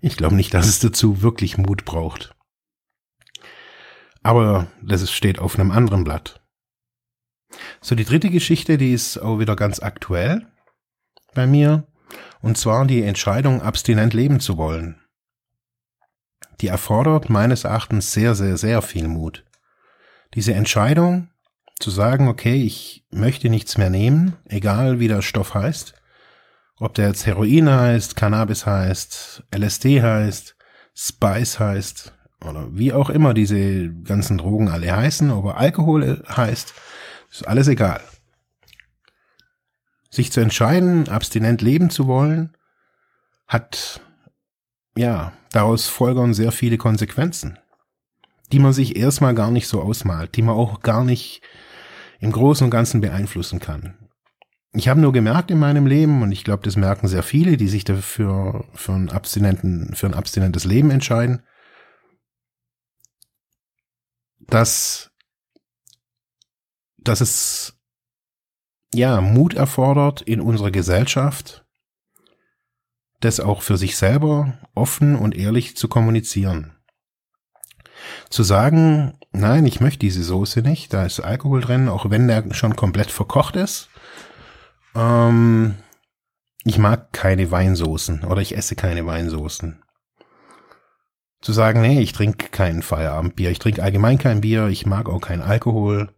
Ich 0.00 0.16
glaube 0.16 0.34
nicht, 0.34 0.52
dass 0.54 0.66
es 0.66 0.80
dazu 0.80 1.22
wirklich 1.22 1.58
Mut 1.58 1.84
braucht. 1.84 2.34
Aber 4.22 4.68
das 4.82 5.10
steht 5.10 5.38
auf 5.38 5.58
einem 5.58 5.70
anderen 5.70 6.04
Blatt. 6.04 6.40
So, 7.80 7.94
die 7.94 8.04
dritte 8.04 8.30
Geschichte, 8.30 8.78
die 8.78 8.92
ist 8.92 9.18
auch 9.18 9.38
wieder 9.38 9.54
ganz 9.54 9.80
aktuell 9.80 10.46
bei 11.34 11.46
mir. 11.46 11.86
Und 12.40 12.58
zwar 12.58 12.86
die 12.86 13.02
Entscheidung, 13.02 13.62
abstinent 13.62 14.14
leben 14.14 14.40
zu 14.40 14.56
wollen. 14.56 15.00
Die 16.60 16.68
erfordert 16.68 17.30
meines 17.30 17.64
Erachtens 17.64 18.12
sehr, 18.12 18.34
sehr, 18.34 18.56
sehr 18.56 18.82
viel 18.82 19.08
Mut. 19.08 19.44
Diese 20.34 20.54
Entscheidung, 20.54 21.30
zu 21.78 21.90
sagen, 21.90 22.28
okay, 22.28 22.62
ich 22.62 23.04
möchte 23.10 23.48
nichts 23.48 23.78
mehr 23.78 23.90
nehmen, 23.90 24.36
egal 24.46 25.00
wie 25.00 25.08
der 25.08 25.22
Stoff 25.22 25.54
heißt, 25.54 25.94
ob 26.78 26.94
der 26.94 27.08
jetzt 27.08 27.26
Heroin 27.26 27.70
heißt, 27.70 28.16
Cannabis 28.16 28.66
heißt, 28.66 29.44
LSD 29.54 30.02
heißt, 30.02 30.56
Spice 30.94 31.58
heißt 31.58 32.14
oder 32.44 32.68
wie 32.72 32.92
auch 32.92 33.10
immer 33.10 33.34
diese 33.34 33.92
ganzen 33.92 34.38
Drogen 34.38 34.68
alle 34.68 34.94
heißen, 34.94 35.30
ob 35.30 35.46
er 35.46 35.56
Alkohol 35.56 36.22
heißt, 36.28 36.74
ist 37.30 37.48
alles 37.48 37.68
egal. 37.68 38.00
Sich 40.10 40.30
zu 40.30 40.40
entscheiden, 40.40 41.08
abstinent 41.08 41.62
leben 41.62 41.90
zu 41.90 42.06
wollen, 42.06 42.56
hat, 43.48 44.00
ja, 44.96 45.32
daraus 45.50 45.88
folgern 45.88 46.34
sehr 46.34 46.52
viele 46.52 46.78
Konsequenzen, 46.78 47.58
die 48.54 48.60
man 48.60 48.72
sich 48.72 48.94
erstmal 48.94 49.34
gar 49.34 49.50
nicht 49.50 49.66
so 49.66 49.82
ausmalt, 49.82 50.36
die 50.36 50.42
man 50.42 50.54
auch 50.54 50.80
gar 50.80 51.02
nicht 51.02 51.42
im 52.20 52.30
Großen 52.30 52.64
und 52.64 52.70
Ganzen 52.70 53.00
beeinflussen 53.00 53.58
kann. 53.58 53.98
Ich 54.72 54.86
habe 54.86 55.00
nur 55.00 55.12
gemerkt 55.12 55.50
in 55.50 55.58
meinem 55.58 55.88
Leben, 55.88 56.22
und 56.22 56.30
ich 56.30 56.44
glaube, 56.44 56.62
das 56.62 56.76
merken 56.76 57.08
sehr 57.08 57.24
viele, 57.24 57.56
die 57.56 57.66
sich 57.66 57.82
dafür 57.82 58.64
für 58.72 58.92
ein 58.92 59.10
abstinenten, 59.10 59.96
für 59.96 60.06
ein 60.06 60.14
abstinentes 60.14 60.64
Leben 60.64 60.92
entscheiden, 60.92 61.42
dass, 64.38 65.10
dass 66.98 67.20
es 67.20 67.76
ja 68.94 69.20
Mut 69.20 69.54
erfordert 69.54 70.22
in 70.22 70.40
unserer 70.40 70.70
Gesellschaft, 70.70 71.66
das 73.18 73.40
auch 73.40 73.62
für 73.62 73.76
sich 73.76 73.96
selber 73.96 74.60
offen 74.76 75.16
und 75.16 75.34
ehrlich 75.34 75.76
zu 75.76 75.88
kommunizieren. 75.88 76.73
Zu 78.30 78.42
sagen, 78.42 79.14
nein, 79.32 79.66
ich 79.66 79.80
möchte 79.80 80.00
diese 80.00 80.22
Soße 80.22 80.60
nicht, 80.62 80.92
da 80.92 81.04
ist 81.04 81.20
Alkohol 81.20 81.60
drin, 81.60 81.88
auch 81.88 82.10
wenn 82.10 82.28
der 82.28 82.52
schon 82.52 82.76
komplett 82.76 83.10
verkocht 83.10 83.56
ist. 83.56 83.88
Ähm, 84.94 85.74
ich 86.64 86.78
mag 86.78 87.12
keine 87.12 87.50
Weinsoßen 87.50 88.24
oder 88.24 88.40
ich 88.40 88.56
esse 88.56 88.76
keine 88.76 89.04
Weinsoßen. 89.06 89.82
Zu 91.40 91.52
sagen, 91.52 91.82
nee, 91.82 92.00
ich 92.00 92.12
trinke 92.12 92.48
kein 92.48 92.80
Feierabendbier, 92.80 93.50
ich 93.50 93.58
trinke 93.58 93.82
allgemein 93.82 94.16
kein 94.16 94.40
Bier, 94.40 94.68
ich 94.68 94.86
mag 94.86 95.10
auch 95.10 95.20
keinen 95.20 95.42
Alkohol. 95.42 96.08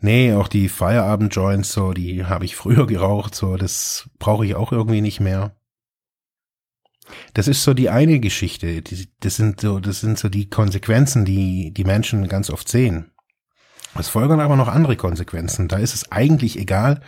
Nee, 0.00 0.32
auch 0.32 0.48
die 0.48 0.70
Feierabendjoints, 0.70 1.72
so, 1.72 1.92
die 1.92 2.24
habe 2.24 2.46
ich 2.46 2.56
früher 2.56 2.86
geraucht, 2.88 3.34
so, 3.34 3.56
das 3.56 4.08
brauche 4.18 4.46
ich 4.46 4.54
auch 4.54 4.72
irgendwie 4.72 5.02
nicht 5.02 5.20
mehr. 5.20 5.54
Das 7.34 7.48
ist 7.48 7.62
so 7.62 7.74
die 7.74 7.90
eine 7.90 8.20
Geschichte. 8.20 8.82
Das 9.20 9.36
sind 9.36 9.60
so, 9.60 9.80
das 9.80 10.00
sind 10.00 10.18
so 10.18 10.28
die 10.28 10.48
Konsequenzen, 10.48 11.24
die 11.24 11.72
die 11.72 11.84
Menschen 11.84 12.28
ganz 12.28 12.50
oft 12.50 12.68
sehen. 12.68 13.10
Es 13.98 14.08
folgen 14.08 14.40
aber 14.40 14.56
noch 14.56 14.68
andere 14.68 14.96
Konsequenzen. 14.96 15.68
Da 15.68 15.78
ist 15.78 15.94
es 15.94 16.12
eigentlich 16.12 16.58
egal, 16.58 17.02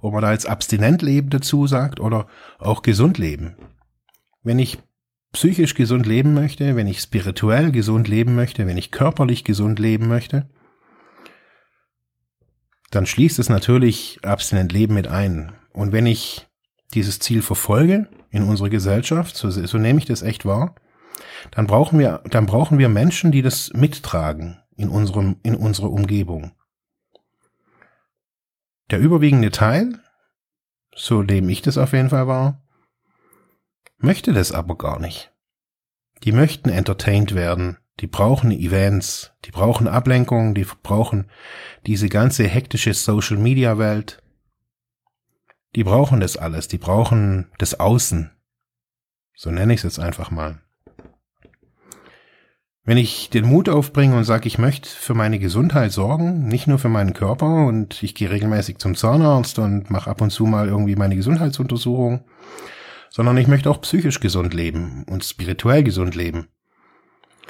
ob 0.00 0.12
man 0.12 0.22
da 0.22 0.32
jetzt 0.32 0.48
abstinent 0.48 1.02
leben 1.02 1.30
dazu 1.30 1.66
sagt 1.66 1.98
oder 1.98 2.26
auch 2.58 2.82
gesund 2.82 3.18
leben. 3.18 3.56
Wenn 4.42 4.58
ich 4.58 4.78
psychisch 5.32 5.74
gesund 5.74 6.06
leben 6.06 6.34
möchte, 6.34 6.76
wenn 6.76 6.86
ich 6.86 7.00
spirituell 7.00 7.72
gesund 7.72 8.08
leben 8.08 8.34
möchte, 8.34 8.66
wenn 8.66 8.78
ich 8.78 8.92
körperlich 8.92 9.44
gesund 9.44 9.78
leben 9.78 10.08
möchte, 10.08 10.48
dann 12.90 13.04
schließt 13.04 13.38
es 13.38 13.48
natürlich 13.48 14.20
abstinent 14.22 14.72
Leben 14.72 14.94
mit 14.94 15.08
ein. 15.08 15.52
Und 15.72 15.92
wenn 15.92 16.06
ich 16.06 16.47
dieses 16.94 17.18
Ziel 17.18 17.42
verfolge 17.42 18.08
in 18.30 18.42
unserer 18.42 18.70
Gesellschaft, 18.70 19.36
so, 19.36 19.50
so 19.50 19.78
nehme 19.78 19.98
ich 19.98 20.06
das 20.06 20.22
echt 20.22 20.44
wahr, 20.44 20.74
dann 21.50 21.66
brauchen 21.66 21.98
wir, 21.98 22.22
dann 22.30 22.46
brauchen 22.46 22.78
wir 22.78 22.88
Menschen, 22.88 23.32
die 23.32 23.42
das 23.42 23.72
mittragen 23.74 24.58
in 24.76 24.88
unserem, 24.88 25.36
in 25.42 25.54
unserer 25.54 25.90
Umgebung. 25.90 26.52
Der 28.90 29.00
überwiegende 29.00 29.50
Teil, 29.50 30.00
so 30.94 31.22
dem 31.22 31.48
ich 31.48 31.62
das 31.62 31.76
auf 31.76 31.92
jeden 31.92 32.10
Fall 32.10 32.26
war, 32.26 32.62
möchte 33.98 34.32
das 34.32 34.52
aber 34.52 34.76
gar 34.76 34.98
nicht. 34.98 35.32
Die 36.24 36.32
möchten 36.32 36.70
entertained 36.70 37.34
werden, 37.34 37.78
die 38.00 38.06
brauchen 38.06 38.50
Events, 38.50 39.32
die 39.44 39.50
brauchen 39.50 39.88
Ablenkung, 39.88 40.54
die 40.54 40.66
brauchen 40.82 41.30
diese 41.86 42.08
ganze 42.08 42.46
hektische 42.46 42.94
Social 42.94 43.36
Media 43.36 43.78
Welt. 43.78 44.22
Die 45.74 45.84
brauchen 45.84 46.20
das 46.20 46.36
alles, 46.36 46.68
die 46.68 46.78
brauchen 46.78 47.50
das 47.58 47.78
Außen. 47.78 48.30
So 49.34 49.50
nenne 49.50 49.74
ich 49.74 49.80
es 49.80 49.84
jetzt 49.84 50.00
einfach 50.00 50.30
mal. 50.30 50.60
Wenn 52.84 52.96
ich 52.96 53.28
den 53.28 53.44
Mut 53.44 53.68
aufbringe 53.68 54.16
und 54.16 54.24
sage, 54.24 54.48
ich 54.48 54.56
möchte 54.56 54.88
für 54.88 55.12
meine 55.12 55.38
Gesundheit 55.38 55.92
sorgen, 55.92 56.48
nicht 56.48 56.66
nur 56.66 56.78
für 56.78 56.88
meinen 56.88 57.12
Körper 57.12 57.66
und 57.66 58.02
ich 58.02 58.14
gehe 58.14 58.30
regelmäßig 58.30 58.78
zum 58.78 58.94
Zahnarzt 58.94 59.58
und 59.58 59.90
mache 59.90 60.08
ab 60.08 60.22
und 60.22 60.30
zu 60.30 60.46
mal 60.46 60.68
irgendwie 60.68 60.96
meine 60.96 61.14
Gesundheitsuntersuchung, 61.14 62.24
sondern 63.10 63.36
ich 63.36 63.46
möchte 63.46 63.70
auch 63.70 63.82
psychisch 63.82 64.20
gesund 64.20 64.54
leben 64.54 65.04
und 65.04 65.22
spirituell 65.22 65.82
gesund 65.82 66.14
leben, 66.14 66.48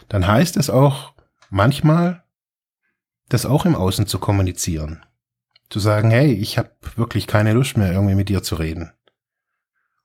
dann 0.08 0.26
heißt 0.26 0.56
es 0.56 0.70
auch 0.70 1.12
manchmal, 1.50 2.24
das 3.28 3.46
auch 3.46 3.64
im 3.64 3.76
Außen 3.76 4.08
zu 4.08 4.18
kommunizieren. 4.18 5.04
Zu 5.70 5.80
sagen, 5.80 6.10
hey, 6.10 6.32
ich 6.32 6.58
habe 6.58 6.70
wirklich 6.96 7.26
keine 7.26 7.52
Lust 7.52 7.76
mehr, 7.76 7.92
irgendwie 7.92 8.14
mit 8.14 8.28
dir 8.28 8.42
zu 8.42 8.56
reden. 8.56 8.92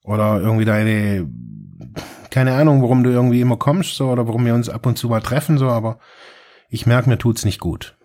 Oder 0.04 0.42
irgendwie 0.42 0.66
deine, 0.66 1.30
keine 2.30 2.56
Ahnung, 2.56 2.82
warum 2.82 3.04
du 3.04 3.10
irgendwie 3.10 3.42
immer 3.42 3.58
kommst, 3.58 3.96
so, 3.96 4.10
oder 4.10 4.28
warum 4.28 4.46
wir 4.46 4.54
uns 4.54 4.70
ab 4.70 4.86
und 4.86 4.98
zu 4.98 5.08
mal 5.08 5.22
treffen, 5.22 5.58
so, 5.58 5.70
aber 5.70 6.00
ich 6.70 6.86
merke, 6.86 7.10
mir 7.10 7.18
tut's 7.18 7.46
nicht 7.46 7.60
gut. 7.60 7.98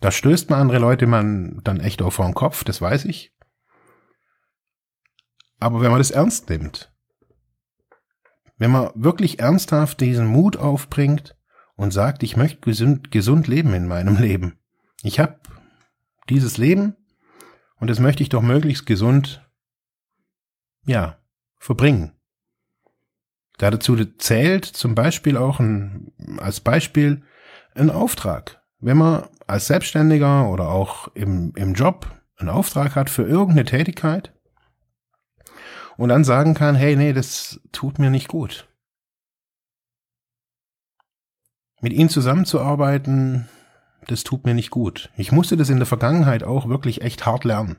Da 0.00 0.10
stößt 0.10 0.50
man 0.50 0.60
andere 0.60 0.78
Leute 0.78 1.06
man 1.06 1.60
dann 1.62 1.78
echt 1.78 2.02
auf 2.02 2.14
vor 2.14 2.24
den 2.24 2.34
Kopf, 2.34 2.64
das 2.64 2.80
weiß 2.80 3.04
ich. 3.04 3.32
Aber 5.60 5.80
wenn 5.80 5.90
man 5.92 6.00
das 6.00 6.10
ernst 6.10 6.50
nimmt, 6.50 6.92
wenn 8.58 8.72
man 8.72 8.90
wirklich 8.94 9.38
ernsthaft 9.38 10.00
diesen 10.00 10.26
Mut 10.26 10.56
aufbringt 10.56 11.36
und 11.76 11.92
sagt, 11.92 12.22
ich 12.22 12.36
möchte 12.36 12.60
gesund, 12.60 13.12
gesund 13.12 13.46
leben 13.46 13.72
in 13.74 13.86
meinem 13.86 14.16
Leben. 14.20 14.58
Ich 15.02 15.20
habe 15.20 15.38
dieses 16.28 16.58
Leben 16.58 16.96
und 17.76 17.88
das 17.88 17.98
möchte 17.98 18.22
ich 18.22 18.28
doch 18.28 18.42
möglichst 18.42 18.86
gesund, 18.86 19.44
ja, 20.86 21.18
verbringen. 21.58 22.12
Dazu 23.58 23.96
zählt 24.04 24.64
zum 24.64 24.94
Beispiel 24.94 25.36
auch 25.36 25.60
ein, 25.60 26.12
als 26.38 26.60
Beispiel 26.60 27.22
ein 27.74 27.90
Auftrag. 27.90 28.62
Wenn 28.78 28.96
man 28.96 29.28
als 29.46 29.66
Selbstständiger 29.66 30.48
oder 30.48 30.68
auch 30.68 31.08
im, 31.14 31.52
im 31.56 31.74
Job 31.74 32.10
einen 32.36 32.48
Auftrag 32.48 32.96
hat 32.96 33.10
für 33.10 33.22
irgendeine 33.22 33.64
Tätigkeit 33.64 34.32
und 35.96 36.08
dann 36.08 36.24
sagen 36.24 36.54
kann, 36.54 36.74
hey, 36.74 36.96
nee, 36.96 37.12
das 37.12 37.60
tut 37.70 37.98
mir 37.98 38.10
nicht 38.10 38.28
gut. 38.28 38.68
Mit 41.80 41.92
ihnen 41.92 42.08
zusammenzuarbeiten, 42.08 43.48
das 44.06 44.24
tut 44.24 44.44
mir 44.44 44.54
nicht 44.54 44.70
gut. 44.70 45.10
Ich 45.16 45.32
musste 45.32 45.56
das 45.56 45.70
in 45.70 45.78
der 45.78 45.86
Vergangenheit 45.86 46.42
auch 46.42 46.68
wirklich 46.68 47.02
echt 47.02 47.24
hart 47.26 47.44
lernen, 47.44 47.78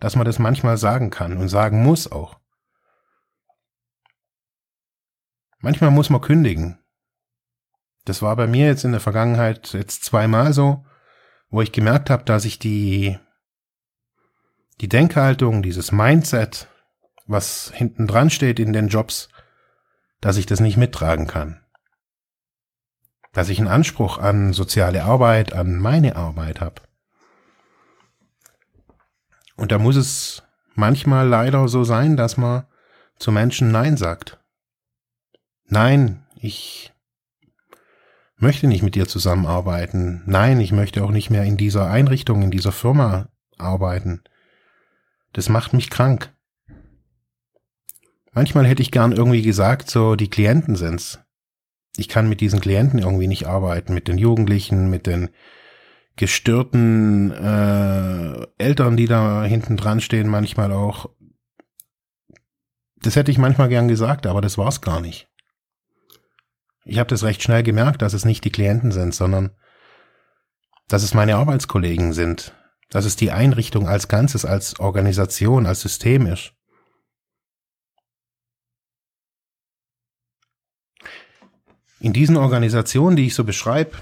dass 0.00 0.16
man 0.16 0.24
das 0.24 0.38
manchmal 0.38 0.76
sagen 0.76 1.10
kann 1.10 1.36
und 1.36 1.48
sagen 1.48 1.82
muss 1.82 2.10
auch. 2.10 2.38
Manchmal 5.58 5.90
muss 5.90 6.10
man 6.10 6.20
kündigen. 6.20 6.78
Das 8.04 8.22
war 8.22 8.36
bei 8.36 8.46
mir 8.46 8.66
jetzt 8.66 8.84
in 8.84 8.92
der 8.92 9.00
Vergangenheit 9.00 9.72
jetzt 9.72 10.04
zweimal 10.04 10.52
so, 10.52 10.84
wo 11.48 11.60
ich 11.60 11.72
gemerkt 11.72 12.10
habe, 12.10 12.24
dass 12.24 12.44
ich 12.44 12.58
die, 12.58 13.18
die 14.80 14.88
Denkhaltung, 14.88 15.62
dieses 15.62 15.90
Mindset, 15.90 16.68
was 17.26 17.72
hinten 17.74 18.06
dran 18.06 18.30
steht 18.30 18.60
in 18.60 18.72
den 18.72 18.88
Jobs, 18.88 19.28
dass 20.20 20.36
ich 20.36 20.46
das 20.46 20.60
nicht 20.60 20.76
mittragen 20.76 21.26
kann 21.26 21.65
dass 23.36 23.50
ich 23.50 23.58
einen 23.58 23.68
Anspruch 23.68 24.16
an 24.16 24.54
soziale 24.54 25.04
Arbeit, 25.04 25.52
an 25.52 25.76
meine 25.76 26.16
Arbeit 26.16 26.62
habe. 26.62 26.80
Und 29.56 29.72
da 29.72 29.78
muss 29.78 29.96
es 29.96 30.42
manchmal 30.74 31.28
leider 31.28 31.68
so 31.68 31.84
sein, 31.84 32.16
dass 32.16 32.38
man 32.38 32.64
zu 33.18 33.32
Menschen 33.32 33.70
Nein 33.70 33.98
sagt. 33.98 34.40
Nein, 35.66 36.24
ich 36.36 36.94
möchte 38.38 38.68
nicht 38.68 38.82
mit 38.82 38.94
dir 38.94 39.06
zusammenarbeiten. 39.06 40.22
Nein, 40.24 40.58
ich 40.58 40.72
möchte 40.72 41.04
auch 41.04 41.10
nicht 41.10 41.28
mehr 41.28 41.44
in 41.44 41.58
dieser 41.58 41.90
Einrichtung, 41.90 42.40
in 42.40 42.50
dieser 42.50 42.72
Firma 42.72 43.28
arbeiten. 43.58 44.22
Das 45.34 45.50
macht 45.50 45.74
mich 45.74 45.90
krank. 45.90 46.34
Manchmal 48.32 48.66
hätte 48.66 48.80
ich 48.80 48.92
gern 48.92 49.12
irgendwie 49.12 49.42
gesagt, 49.42 49.90
so 49.90 50.16
die 50.16 50.30
Klienten 50.30 50.74
sind's 50.74 51.20
ich 51.96 52.08
kann 52.08 52.28
mit 52.28 52.40
diesen 52.40 52.60
Klienten 52.60 52.98
irgendwie 52.98 53.26
nicht 53.26 53.46
arbeiten, 53.46 53.94
mit 53.94 54.08
den 54.08 54.18
Jugendlichen, 54.18 54.90
mit 54.90 55.06
den 55.06 55.30
gestörten 56.16 57.30
äh, 57.30 58.46
Eltern, 58.58 58.96
die 58.96 59.06
da 59.06 59.44
hinten 59.44 59.76
dran 59.76 60.00
stehen, 60.00 60.28
manchmal 60.28 60.72
auch. 60.72 61.10
Das 63.02 63.16
hätte 63.16 63.30
ich 63.30 63.38
manchmal 63.38 63.68
gern 63.68 63.88
gesagt, 63.88 64.26
aber 64.26 64.40
das 64.40 64.56
war's 64.56 64.80
gar 64.80 65.00
nicht. 65.00 65.28
Ich 66.84 66.98
habe 66.98 67.10
das 67.10 67.24
recht 67.24 67.42
schnell 67.42 67.62
gemerkt, 67.62 68.00
dass 68.00 68.14
es 68.14 68.24
nicht 68.24 68.44
die 68.44 68.50
Klienten 68.50 68.92
sind, 68.92 69.14
sondern 69.14 69.50
dass 70.88 71.02
es 71.02 71.14
meine 71.14 71.36
Arbeitskollegen 71.36 72.12
sind, 72.12 72.54
dass 72.90 73.04
es 73.04 73.16
die 73.16 73.32
Einrichtung 73.32 73.88
als 73.88 74.08
Ganzes, 74.08 74.44
als 74.44 74.78
Organisation, 74.80 75.66
als 75.66 75.80
System 75.80 76.26
ist. 76.26 76.55
In 81.98 82.12
diesen 82.12 82.36
Organisationen, 82.36 83.16
die 83.16 83.26
ich 83.26 83.34
so 83.34 83.44
beschreibe, 83.44 83.96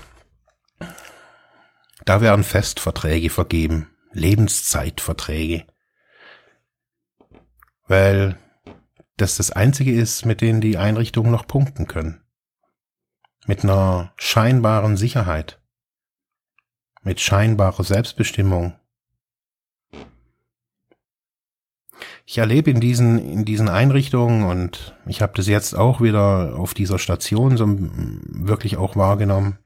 da 2.05 2.21
werden 2.21 2.45
Festverträge 2.45 3.31
vergeben, 3.31 3.91
Lebenszeitverträge. 4.13 5.67
Weil 7.87 8.39
das 9.17 9.37
das 9.37 9.51
Einzige 9.51 9.93
ist, 9.93 10.25
mit 10.25 10.41
denen 10.41 10.61
die 10.61 10.77
Einrichtungen 10.77 11.31
noch 11.31 11.47
punkten 11.47 11.87
können. 11.87 12.25
Mit 13.47 13.63
einer 13.63 14.13
scheinbaren 14.17 14.97
Sicherheit. 14.97 15.61
Mit 17.03 17.21
scheinbarer 17.21 17.85
Selbstbestimmung. 17.85 18.79
Ich 22.27 22.39
erlebe 22.39 22.71
in 22.71 22.81
diesen, 22.81 23.19
in 23.19 23.45
diesen 23.45 23.69
Einrichtungen 23.69 24.45
und 24.45 24.97
ich 25.07 25.21
habe 25.21 25.35
das 25.37 25.47
jetzt 25.47 25.75
auch 25.75 26.01
wieder 26.01 26.57
auf 26.57 26.73
dieser 26.73 26.99
Station 26.99 27.57
so 27.57 27.67
wirklich 27.69 28.77
auch 28.77 28.97
wahrgenommen. 28.97 29.59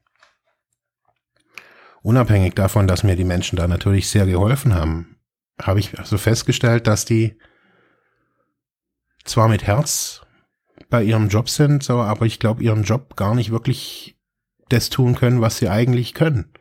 Unabhängig 2.01 2.55
davon, 2.55 2.87
dass 2.87 3.03
mir 3.03 3.15
die 3.15 3.23
Menschen 3.23 3.55
da 3.55 3.67
natürlich 3.67 4.09
sehr 4.09 4.25
geholfen 4.25 4.73
haben, 4.73 5.17
habe 5.61 5.79
ich 5.79 5.97
also 5.99 6.17
festgestellt, 6.17 6.87
dass 6.87 7.05
die 7.05 7.37
zwar 9.23 9.47
mit 9.47 9.63
Herz 9.63 10.21
bei 10.89 11.03
ihrem 11.03 11.27
Job 11.29 11.49
sind, 11.49 11.83
so, 11.83 11.99
aber 11.99 12.25
ich 12.25 12.39
glaube, 12.39 12.63
ihren 12.63 12.83
Job 12.83 13.15
gar 13.15 13.35
nicht 13.35 13.51
wirklich 13.51 14.17
das 14.69 14.89
tun 14.89 15.15
können, 15.15 15.41
was 15.41 15.57
sie 15.57 15.69
eigentlich 15.69 16.13
können 16.13 16.51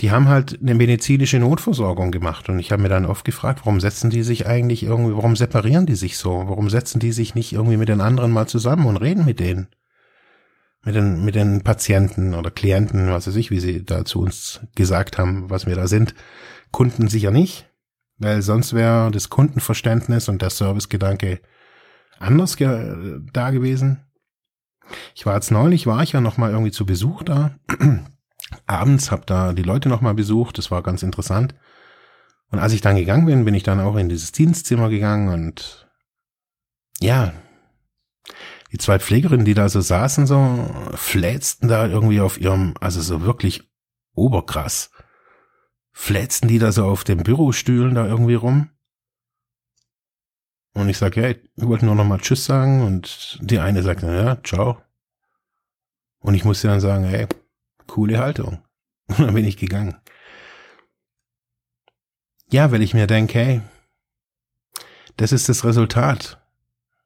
die 0.00 0.10
haben 0.10 0.28
halt 0.28 0.60
eine 0.60 0.74
medizinische 0.74 1.38
Notversorgung 1.38 2.10
gemacht 2.10 2.48
und 2.48 2.58
ich 2.58 2.70
habe 2.70 2.82
mir 2.82 2.88
dann 2.88 3.06
oft 3.06 3.24
gefragt, 3.24 3.60
warum 3.64 3.80
setzen 3.80 4.10
die 4.10 4.22
sich 4.22 4.46
eigentlich 4.46 4.82
irgendwie, 4.82 5.14
warum 5.14 5.36
separieren 5.36 5.86
die 5.86 5.94
sich 5.94 6.18
so? 6.18 6.44
Warum 6.46 6.68
setzen 6.68 7.00
die 7.00 7.12
sich 7.12 7.34
nicht 7.34 7.52
irgendwie 7.52 7.78
mit 7.78 7.88
den 7.88 8.02
anderen 8.02 8.30
mal 8.30 8.46
zusammen 8.46 8.86
und 8.86 8.98
reden 8.98 9.24
mit 9.24 9.40
denen? 9.40 9.68
Mit 10.84 10.94
den, 10.94 11.24
mit 11.24 11.34
den 11.34 11.62
Patienten 11.62 12.34
oder 12.34 12.50
Klienten, 12.50 13.08
was 13.08 13.26
weiß 13.26 13.36
ich, 13.36 13.50
wie 13.50 13.58
sie 13.58 13.84
da 13.84 14.04
zu 14.04 14.20
uns 14.20 14.60
gesagt 14.74 15.18
haben, 15.18 15.48
was 15.50 15.66
wir 15.66 15.74
da 15.74 15.88
sind. 15.88 16.14
Kunden 16.70 17.08
sicher 17.08 17.30
nicht, 17.30 17.68
weil 18.18 18.42
sonst 18.42 18.74
wäre 18.74 19.10
das 19.10 19.30
Kundenverständnis 19.30 20.28
und 20.28 20.42
der 20.42 20.50
Servicegedanke 20.50 21.40
anders 22.18 22.56
ge 22.56 23.20
da 23.32 23.50
gewesen. 23.50 24.04
Ich 25.14 25.26
war 25.26 25.34
jetzt 25.34 25.50
neulich, 25.50 25.86
war 25.86 26.02
ich 26.02 26.12
ja 26.12 26.20
noch 26.20 26.36
mal 26.36 26.50
irgendwie 26.50 26.70
zu 26.70 26.86
Besuch 26.86 27.22
da 27.24 27.56
abends, 28.66 29.10
habe 29.10 29.24
da 29.26 29.52
die 29.52 29.62
Leute 29.62 29.88
nochmal 29.88 30.14
besucht, 30.14 30.58
das 30.58 30.70
war 30.70 30.82
ganz 30.82 31.02
interessant. 31.02 31.54
Und 32.50 32.58
als 32.58 32.72
ich 32.72 32.80
dann 32.80 32.96
gegangen 32.96 33.26
bin, 33.26 33.44
bin 33.44 33.54
ich 33.54 33.64
dann 33.64 33.80
auch 33.80 33.96
in 33.96 34.08
dieses 34.08 34.32
Dienstzimmer 34.32 34.88
gegangen 34.88 35.28
und 35.28 35.88
ja, 37.00 37.32
die 38.72 38.78
zwei 38.78 38.98
Pflegerinnen, 38.98 39.44
die 39.44 39.54
da 39.54 39.68
so 39.68 39.80
saßen, 39.80 40.26
so 40.26 40.70
flätzten 40.94 41.68
da 41.68 41.86
irgendwie 41.86 42.20
auf 42.20 42.40
ihrem, 42.40 42.74
also 42.80 43.00
so 43.00 43.22
wirklich 43.22 43.70
oberkrass, 44.14 44.90
flätzten 45.92 46.48
die 46.48 46.58
da 46.58 46.72
so 46.72 46.84
auf 46.84 47.04
den 47.04 47.22
Bürostühlen 47.22 47.94
da 47.94 48.06
irgendwie 48.06 48.34
rum. 48.34 48.70
Und 50.74 50.88
ich 50.88 50.98
sage, 50.98 51.22
ja, 51.22 51.28
ich 51.30 51.38
wollte 51.56 51.86
nur 51.86 51.94
noch 51.94 52.04
mal 52.04 52.18
Tschüss 52.18 52.44
sagen 52.44 52.82
und 52.82 53.38
die 53.40 53.58
eine 53.60 53.82
sagt, 53.82 54.02
ja, 54.02 54.42
ciao. 54.42 54.82
Und 56.20 56.34
ich 56.34 56.44
musste 56.44 56.68
dann 56.68 56.80
sagen, 56.80 57.04
hey, 57.04 57.26
coole 57.86 58.18
Haltung. 58.18 58.62
Und 59.08 59.20
dann 59.20 59.34
bin 59.34 59.44
ich 59.44 59.56
gegangen. 59.56 60.00
Ja, 62.50 62.70
weil 62.70 62.82
ich 62.82 62.94
mir 62.94 63.06
denke, 63.06 63.38
hey, 63.38 63.62
das 65.16 65.32
ist 65.32 65.48
das 65.48 65.64
Resultat, 65.64 66.40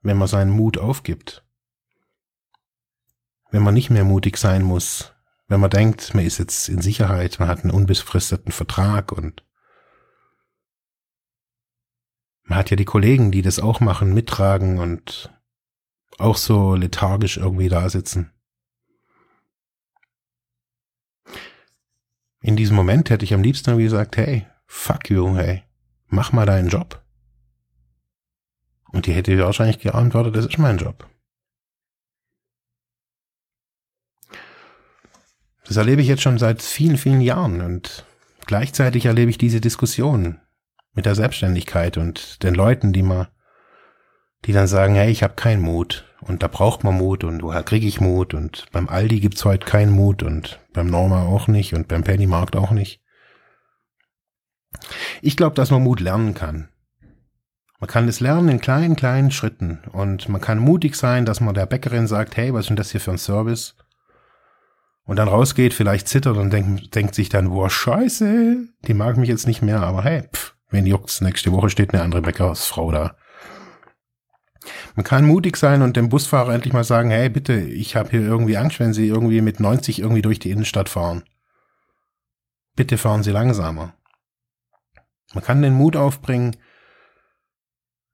wenn 0.03 0.19
man 0.19 0.29
seinen 0.29 0.51
Mut 0.51 0.79
aufgibt. 0.79 1.45
Wenn 3.51 3.63
man 3.63 3.75
nicht 3.75 3.91
mehr 3.91 4.05
mutig 4.05 4.37
sein 4.37 4.63
muss, 4.63 5.13
wenn 5.49 5.61
man 5.61 5.71
denkt, 5.71 6.15
man 6.15 6.25
ist 6.25 6.39
jetzt 6.39 6.69
in 6.69 6.81
Sicherheit, 6.81 7.41
man 7.41 7.49
hat 7.49 7.63
einen 7.63 7.73
unbefristeten 7.73 8.53
Vertrag 8.53 9.13
und 9.13 9.45
man 12.45 12.59
hat 12.59 12.71
ja 12.71 12.77
die 12.77 12.85
Kollegen, 12.85 13.33
die 13.33 13.43
das 13.43 13.59
auch 13.59 13.81
machen, 13.81 14.15
mittragen 14.15 14.79
und 14.79 15.33
auch 16.19 16.37
so 16.37 16.75
lethargisch 16.75 17.37
irgendwie 17.37 17.69
da 17.69 17.89
sitzen. 17.89 18.33
In 22.43 22.57
diesem 22.57 22.77
Moment 22.77 23.11
hätte 23.11 23.25
ich 23.25 23.35
am 23.35 23.43
liebsten 23.43 23.77
gesagt, 23.77 24.17
hey, 24.17 24.47
fuck 24.67 25.11
you, 25.11 25.37
hey, 25.37 25.63
mach 26.07 26.33
mal 26.33 26.47
deinen 26.47 26.69
Job. 26.69 27.03
Und 28.93 29.07
die 29.07 29.13
hätte 29.13 29.39
wahrscheinlich 29.39 29.79
geantwortet, 29.79 30.37
das 30.37 30.47
ist 30.47 30.59
mein 30.59 30.79
Job. 30.79 31.09
Das 35.65 35.77
erlebe 35.77 36.03
ich 36.03 36.09
jetzt 36.09 36.23
schon 36.23 36.39
seit 36.39 36.63
vielen, 36.63 36.97
vielen 36.97 37.21
Jahren 37.21 37.61
und 37.61 38.05
gleichzeitig 38.47 39.07
erlebe 39.07 39.31
ich 39.31 39.39
diese 39.39 39.61
Diskussion 39.61 40.41
mit 40.95 41.07
der 41.07 41.15
Selbstständigkeit 41.15 41.97
und 41.97 42.43
den 42.43 42.55
Leuten, 42.55 42.93
die 42.93 43.03
mal, 43.03 43.29
die 44.47 44.53
dann 44.53 44.67
sagen, 44.67 44.95
hey, 44.95 45.11
ich 45.11 45.23
habe 45.23 45.35
keinen 45.35 45.63
Mut 45.63 46.07
und 46.23 46.43
da 46.43 46.49
braucht 46.49 46.83
man 46.83 46.97
Mut 46.97 47.23
und 47.23 47.43
woher 47.43 47.63
kriege 47.63 47.87
ich 47.87 48.01
Mut 48.01 48.35
und 48.35 48.67
beim 48.73 48.89
Aldi 48.89 49.21
gibt's 49.21 49.45
heute 49.45 49.67
keinen 49.67 49.93
Mut 49.93 50.23
und 50.23 50.60
beim 50.73 50.89
Norma 50.89 51.23
auch 51.23 51.49
nicht 51.49 51.75
und 51.75 51.89
beim 51.89 52.05
Pennymarkt 52.05 52.57
auch 52.57 52.71
nicht. 52.71 53.03
Ich 55.23 55.37
glaube, 55.37 55.55
dass 55.55 55.71
man 55.71 55.83
Mut 55.83 56.01
lernen 56.01 56.35
kann. 56.35 56.69
Man 57.81 57.89
kann 57.89 58.09
es 58.09 58.21
lernen 58.21 58.49
in 58.51 58.61
kleinen, 58.61 58.95
kleinen 58.95 59.31
Schritten 59.31 59.81
und 59.93 60.29
man 60.29 60.41
kann 60.41 60.59
mutig 60.59 60.97
sein, 60.97 61.25
dass 61.25 61.41
man 61.41 61.55
der 61.55 61.67
Bäckerin 61.67 62.07
sagt, 62.07 62.37
hey, 62.37 62.53
was 62.53 62.61
ist 62.61 62.69
denn 62.69 62.77
das 62.77 62.91
hier 62.91 63.01
für 63.01 63.13
ein 63.13 63.19
Service? 63.19 63.75
Und 65.05 65.17
dann 65.17 65.29
rausgeht, 65.29 65.73
vielleicht 65.73 66.07
zittert 66.07 66.37
und 66.37 66.53
denkt, 66.53 66.95
denkt 66.95 67.15
sich 67.15 67.31
dann, 67.31 67.49
boah, 67.49 67.71
scheiße, 67.71 68.69
die 68.87 68.95
mag 68.95 69.17
mich 69.17 69.31
jetzt 69.31 69.47
nicht 69.47 69.63
mehr, 69.63 69.81
aber 69.81 70.05
hey, 70.05 70.29
pff, 70.33 70.55
wen 70.69 70.87
juckt's, 70.87 71.23
nächste 71.23 71.53
Woche 71.53 71.71
steht 71.71 71.95
eine 71.95 72.03
andere 72.03 72.23
Bäckersfrau 72.23 72.93
da. 72.93 73.17
Man 74.95 75.05
kann 75.05 75.27
mutig 75.27 75.57
sein 75.57 75.83
und 75.83 75.97
dem 75.97 76.09
Busfahrer 76.09 76.55
endlich 76.55 76.73
mal 76.73 76.85
sagen, 76.85 77.11
hey, 77.11 77.29
bitte, 77.29 77.59
ich 77.59 77.97
habe 77.97 78.11
hier 78.11 78.21
irgendwie 78.21 78.57
Angst, 78.57 78.79
wenn 78.79 78.93
Sie 78.93 79.07
irgendwie 79.07 79.41
mit 79.41 79.61
90 79.61 80.01
irgendwie 80.01 80.23
durch 80.23 80.39
die 80.39 80.51
Innenstadt 80.51 80.89
fahren. 80.89 81.23
Bitte 82.77 82.99
fahren 82.99 83.23
Sie 83.23 83.31
langsamer. 83.31 83.95
Man 85.33 85.45
kann 85.45 85.63
den 85.63 85.75
Mut 85.75 85.97
aufbringen, 85.97 86.57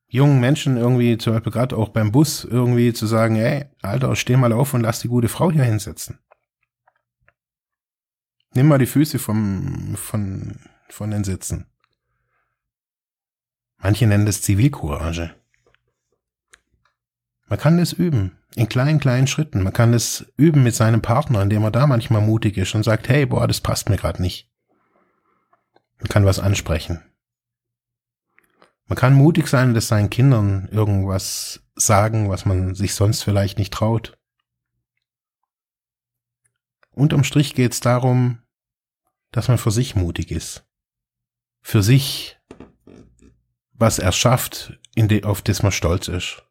jungen 0.09 0.41
Menschen 0.41 0.77
irgendwie, 0.77 1.19
zum 1.19 1.33
Beispiel 1.33 1.53
gerade 1.53 1.77
auch 1.77 1.89
beim 1.89 2.13
Bus, 2.13 2.45
irgendwie 2.45 2.93
zu 2.93 3.07
sagen, 3.07 3.37
ey, 3.37 3.67
Alter, 3.83 4.15
steh 4.17 4.37
mal 4.37 4.53
auf 4.53 4.75
und 4.75 4.83
lass 4.83 5.01
die 5.01 5.09
gute 5.09 5.29
Frau 5.29 5.51
hier 5.51 5.65
hinsetzen. 5.65 6.19
Nimm 8.55 8.69
mal 8.69 8.79
die 8.79 8.87
Füße 8.87 9.19
vom, 9.19 9.97
von, 9.97 10.61
von 10.89 11.11
den 11.11 11.25
Sitzen. 11.25 11.67
Manche 13.79 14.07
nennen 14.07 14.27
das 14.27 14.43
Zivilcourage. 14.43 15.35
Man 17.49 17.59
kann 17.59 17.79
das 17.79 17.93
üben, 17.93 18.39
in 18.55 18.69
kleinen, 18.69 18.99
kleinen 18.99 19.27
Schritten. 19.27 19.63
Man 19.63 19.73
kann 19.73 19.93
das 19.93 20.27
üben 20.37 20.63
mit 20.63 20.75
seinem 20.75 21.03
Partner, 21.03 21.43
indem 21.43 21.63
er 21.63 21.71
da 21.71 21.87
manchmal 21.87 22.23
mutig 22.23 22.57
ist 22.57 22.75
und 22.75 22.83
sagt, 22.83 23.09
hey, 23.09 23.27
boah, 23.27 23.47
das 23.47 23.61
passt 23.61 23.89
mir 23.89 23.97
gerade 23.97 24.21
nicht. 24.21 24.51
Man 25.99 26.09
kann 26.09 26.25
was 26.25 26.41
ansprechen. 26.41 27.03
Man 28.87 28.97
kann 28.97 29.15
mutig 29.15 29.49
sein, 29.49 29.75
dass 29.75 29.89
seinen 29.89 30.11
Kindern 30.11 30.69
irgendwas 30.71 31.63
sagen, 31.75 32.29
was 32.29 32.45
man 32.45 32.75
sich 32.75 32.95
sonst 32.95 33.23
vielleicht 33.23 33.59
nicht 33.59 33.73
traut. 33.73 34.19
Unterm 36.91 37.25
Strich 37.25 37.55
geht 37.55 37.73
es 37.73 37.81
darum, 37.81 38.43
dass 39.33 39.49
man 39.49 39.59
für 39.59 39.71
sich 39.71 39.97
mutig 39.97 40.31
ist. 40.31 40.65
Für 41.61 41.83
sich 41.83 42.39
was 43.79 43.99
er 43.99 44.13
schafft, 44.13 44.79
auf 45.25 45.43
das 45.43 45.63
man 45.63 45.73
stolz 45.73 46.09
ist. 46.09 46.46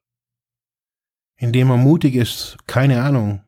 Indem 1.38 1.67
man 1.67 1.80
mutig 1.80 2.15
ist, 2.15 2.58
keine 2.67 3.04
Ahnung, 3.04 3.43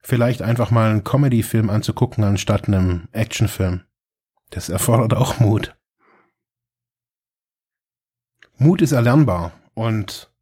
vielleicht 0.00 0.42
einfach 0.42 0.70
mal 0.70 0.90
einen 0.90 1.04
Comedy-Film 1.04 1.68
anzugucken 1.68 2.22
anstatt 2.22 2.68
einem 2.68 3.08
Actionfilm. 3.12 3.82
Das 4.50 4.68
erfordert 4.68 5.14
auch 5.14 5.40
Mut. 5.40 5.76
Mut 8.58 8.80
ist 8.80 8.92
erlernbar 8.92 9.52
und 9.74 10.32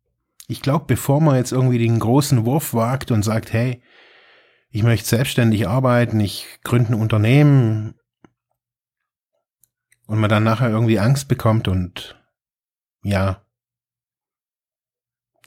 ich 0.47 0.61
glaube, 0.61 0.85
bevor 0.87 1.21
man 1.21 1.37
jetzt 1.37 1.53
irgendwie 1.53 1.79
den 1.79 1.99
großen 1.99 2.45
Wurf 2.45 2.75
wagt 2.75 3.11
und 3.11 3.23
sagt, 3.23 3.53
hey, 3.53 3.83
ich 4.69 4.83
möchte 4.83 5.09
selbstständig 5.09 5.67
arbeiten, 5.67 6.21
ich 6.21 6.47
gründe 6.63 6.93
ein 6.93 7.01
Unternehmen 7.01 7.95
und 10.07 10.19
man 10.19 10.29
dann 10.29 10.45
nachher 10.45 10.69
irgendwie 10.69 10.99
Angst 10.99 11.29
bekommt 11.29 11.69
und 11.69 12.21
ja, 13.03 13.43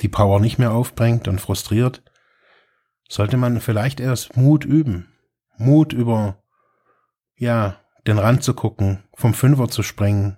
die 0.02 0.10
Power 0.10 0.40
nicht 0.40 0.58
mehr 0.60 0.72
aufbringt 0.72 1.28
und 1.28 1.42
frustriert, 1.42 2.04
sollte 3.10 3.38
man 3.38 3.62
vielleicht 3.62 4.00
erst 4.00 4.38
Mut 4.38 4.66
üben. 4.66 5.14
Mut 5.58 5.94
über, 5.94 6.44
ja, 7.36 7.80
den 8.06 8.20
Rand 8.20 8.44
zu 8.44 8.54
gucken, 8.54 9.04
vom 9.14 9.34
Fünfer 9.34 9.70
zu 9.70 9.84
springen, 9.84 10.38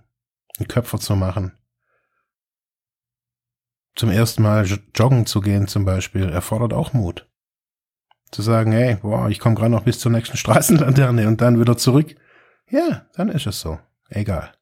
einen 0.58 0.68
Köpfer 0.68 1.00
zu 1.00 1.16
machen 1.16 1.60
zum 4.00 4.10
ersten 4.10 4.44
Mal 4.44 4.66
joggen 4.96 5.26
zu 5.26 5.42
gehen 5.42 5.68
zum 5.68 5.84
Beispiel, 5.84 6.30
erfordert 6.30 6.74
auch 6.74 6.94
Mut. 6.94 7.30
Zu 8.32 8.42
sagen, 8.42 8.72
hey, 8.72 8.96
boah, 8.96 9.30
ich 9.30 9.40
komme 9.40 9.56
gerade 9.56 9.72
noch 9.72 9.84
bis 9.84 10.00
zur 10.00 10.12
nächsten 10.12 10.38
Straßenlaterne 10.38 11.28
und 11.28 11.42
dann 11.42 11.60
wieder 11.60 11.78
zurück. 11.78 12.16
Ja, 12.70 13.08
dann 13.14 13.28
ist 13.28 13.46
es 13.46 13.60
so. 13.60 13.78
Egal. 14.08 14.54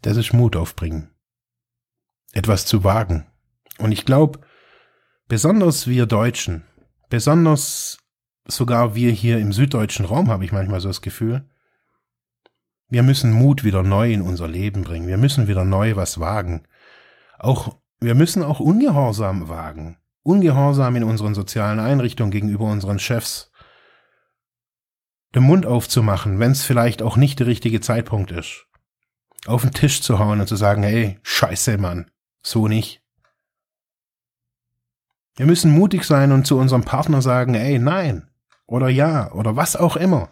Das 0.00 0.16
ist 0.16 0.32
Mut 0.32 0.56
aufbringen. 0.56 1.11
Etwas 2.32 2.66
zu 2.66 2.84
wagen. 2.84 3.26
Und 3.78 3.92
ich 3.92 4.04
glaube, 4.04 4.40
besonders 5.28 5.86
wir 5.86 6.06
Deutschen, 6.06 6.64
besonders 7.08 7.98
sogar 8.46 8.94
wir 8.94 9.12
hier 9.12 9.38
im 9.38 9.52
süddeutschen 9.52 10.04
Raum, 10.04 10.28
habe 10.28 10.44
ich 10.44 10.52
manchmal 10.52 10.80
so 10.80 10.88
das 10.88 11.02
Gefühl, 11.02 11.48
wir 12.92 13.02
müssen 13.02 13.32
Mut 13.32 13.64
wieder 13.64 13.82
neu 13.82 14.12
in 14.12 14.20
unser 14.20 14.48
Leben 14.48 14.82
bringen. 14.82 15.08
Wir 15.08 15.16
müssen 15.16 15.48
wieder 15.48 15.64
neu 15.64 15.96
was 15.96 16.20
wagen. 16.20 16.64
Auch, 17.38 17.78
wir 18.00 18.14
müssen 18.14 18.42
auch 18.42 18.60
Ungehorsam 18.60 19.48
wagen. 19.48 19.96
Ungehorsam 20.22 20.94
in 20.96 21.04
unseren 21.04 21.34
sozialen 21.34 21.80
Einrichtungen 21.80 22.30
gegenüber 22.30 22.66
unseren 22.66 22.98
Chefs. 22.98 23.50
Den 25.34 25.44
Mund 25.44 25.64
aufzumachen, 25.64 26.38
wenn 26.38 26.52
es 26.52 26.64
vielleicht 26.64 27.00
auch 27.00 27.16
nicht 27.16 27.38
der 27.38 27.46
richtige 27.46 27.80
Zeitpunkt 27.80 28.30
ist. 28.30 28.66
Auf 29.46 29.62
den 29.62 29.72
Tisch 29.72 30.02
zu 30.02 30.18
hauen 30.18 30.40
und 30.40 30.46
zu 30.46 30.56
sagen, 30.56 30.82
hey, 30.82 31.18
scheiße, 31.22 31.78
Mann. 31.78 32.11
So 32.42 32.68
nicht. 32.68 33.02
Wir 35.36 35.46
müssen 35.46 35.70
mutig 35.70 36.04
sein 36.04 36.32
und 36.32 36.46
zu 36.46 36.58
unserem 36.58 36.84
Partner 36.84 37.22
sagen, 37.22 37.54
ey, 37.54 37.78
nein. 37.78 38.28
Oder 38.66 38.88
ja. 38.88 39.32
Oder 39.32 39.56
was 39.56 39.76
auch 39.76 39.96
immer. 39.96 40.28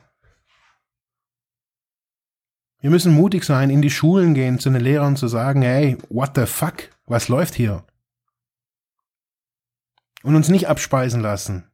Wir 2.81 2.91
müssen 2.91 3.13
mutig 3.13 3.45
sein, 3.45 3.71
in 3.71 3.83
die 3.83 3.91
Schulen 3.91 4.35
gehen, 4.35 4.59
zu 4.59 4.71
den 4.71 4.81
Lehrern 4.81 5.17
zu 5.17 5.29
sagen, 5.29 5.63
hey, 5.63 5.99
what 6.09 6.33
the 6.35 6.47
fuck, 6.47 6.91
was 7.07 7.29
läuft 7.29 7.55
hier? 7.55 7.85
Und 10.23 10.35
uns 10.35 10.49
nicht 10.49 10.69
abspeisen 10.69 11.21
lassen. 11.21 11.71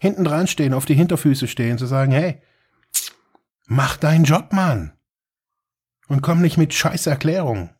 Hinten 0.00 0.24
dran 0.24 0.46
stehen, 0.46 0.74
auf 0.74 0.86
die 0.86 0.94
Hinterfüße 0.94 1.46
stehen, 1.46 1.78
zu 1.78 1.86
sagen, 1.86 2.12
hey, 2.12 2.42
mach 3.66 3.96
deinen 3.96 4.24
Job, 4.24 4.52
Mann. 4.52 4.92
Und 6.08 6.20
komm 6.20 6.40
nicht 6.40 6.56
mit 6.56 6.74
scheiß 6.74 7.06
Erklärungen. 7.06 7.73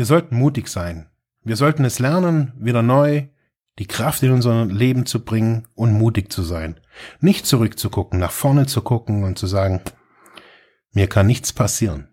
Wir 0.00 0.06
sollten 0.06 0.34
mutig 0.34 0.68
sein. 0.68 1.10
Wir 1.44 1.56
sollten 1.56 1.84
es 1.84 1.98
lernen, 1.98 2.54
wieder 2.56 2.80
neu 2.80 3.24
die 3.78 3.86
Kraft 3.86 4.22
in 4.22 4.30
unser 4.30 4.64
Leben 4.64 5.04
zu 5.04 5.22
bringen 5.22 5.68
und 5.74 5.92
mutig 5.92 6.32
zu 6.32 6.42
sein. 6.42 6.80
Nicht 7.20 7.44
zurückzugucken, 7.44 8.18
nach 8.18 8.30
vorne 8.30 8.64
zu 8.64 8.80
gucken 8.80 9.24
und 9.24 9.38
zu 9.38 9.46
sagen, 9.46 9.82
mir 10.94 11.06
kann 11.06 11.26
nichts 11.26 11.52
passieren. 11.52 12.08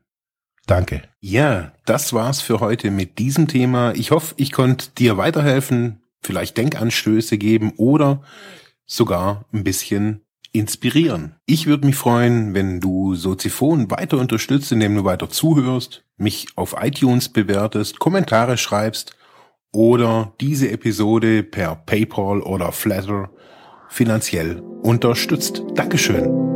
Danke. 0.66 1.04
Ja, 1.22 1.72
das 1.86 2.12
war's 2.12 2.42
für 2.42 2.60
heute 2.60 2.92
mit 2.92 3.20
diesem 3.20 3.48
Thema. 3.48 3.94
Ich 3.96 4.12
hoffe, 4.12 4.36
ich 4.36 4.52
konnte 4.52 4.90
dir 4.98 5.16
weiterhelfen, 5.16 6.04
vielleicht 6.20 6.58
Denkanstöße 6.58 7.38
geben 7.38 7.72
oder 7.78 8.22
sogar 8.86 9.46
ein 9.54 9.64
bisschen 9.64 10.26
inspirieren. 10.52 11.38
Ich 11.46 11.68
würde 11.68 11.86
mich 11.86 11.96
freuen, 11.96 12.54
wenn 12.54 12.82
du 12.82 13.16
Soziphon 13.16 13.90
weiter 13.90 14.18
unterstützt, 14.18 14.74
indem 14.74 14.94
du 14.94 15.06
weiter 15.06 15.30
zuhörst, 15.30 16.04
mich 16.18 16.48
auf 16.56 16.76
iTunes 16.80 17.30
bewertest, 17.30 18.00
Kommentare 18.00 18.58
schreibst 18.58 19.16
oder 19.72 20.34
diese 20.42 20.72
Episode 20.72 21.44
per 21.44 21.76
PayPal 21.76 22.42
oder 22.42 22.72
Flatter 22.72 23.30
finanziell 23.90 24.62
unterstützt. 24.82 25.64
Dankeschön. 25.76 26.47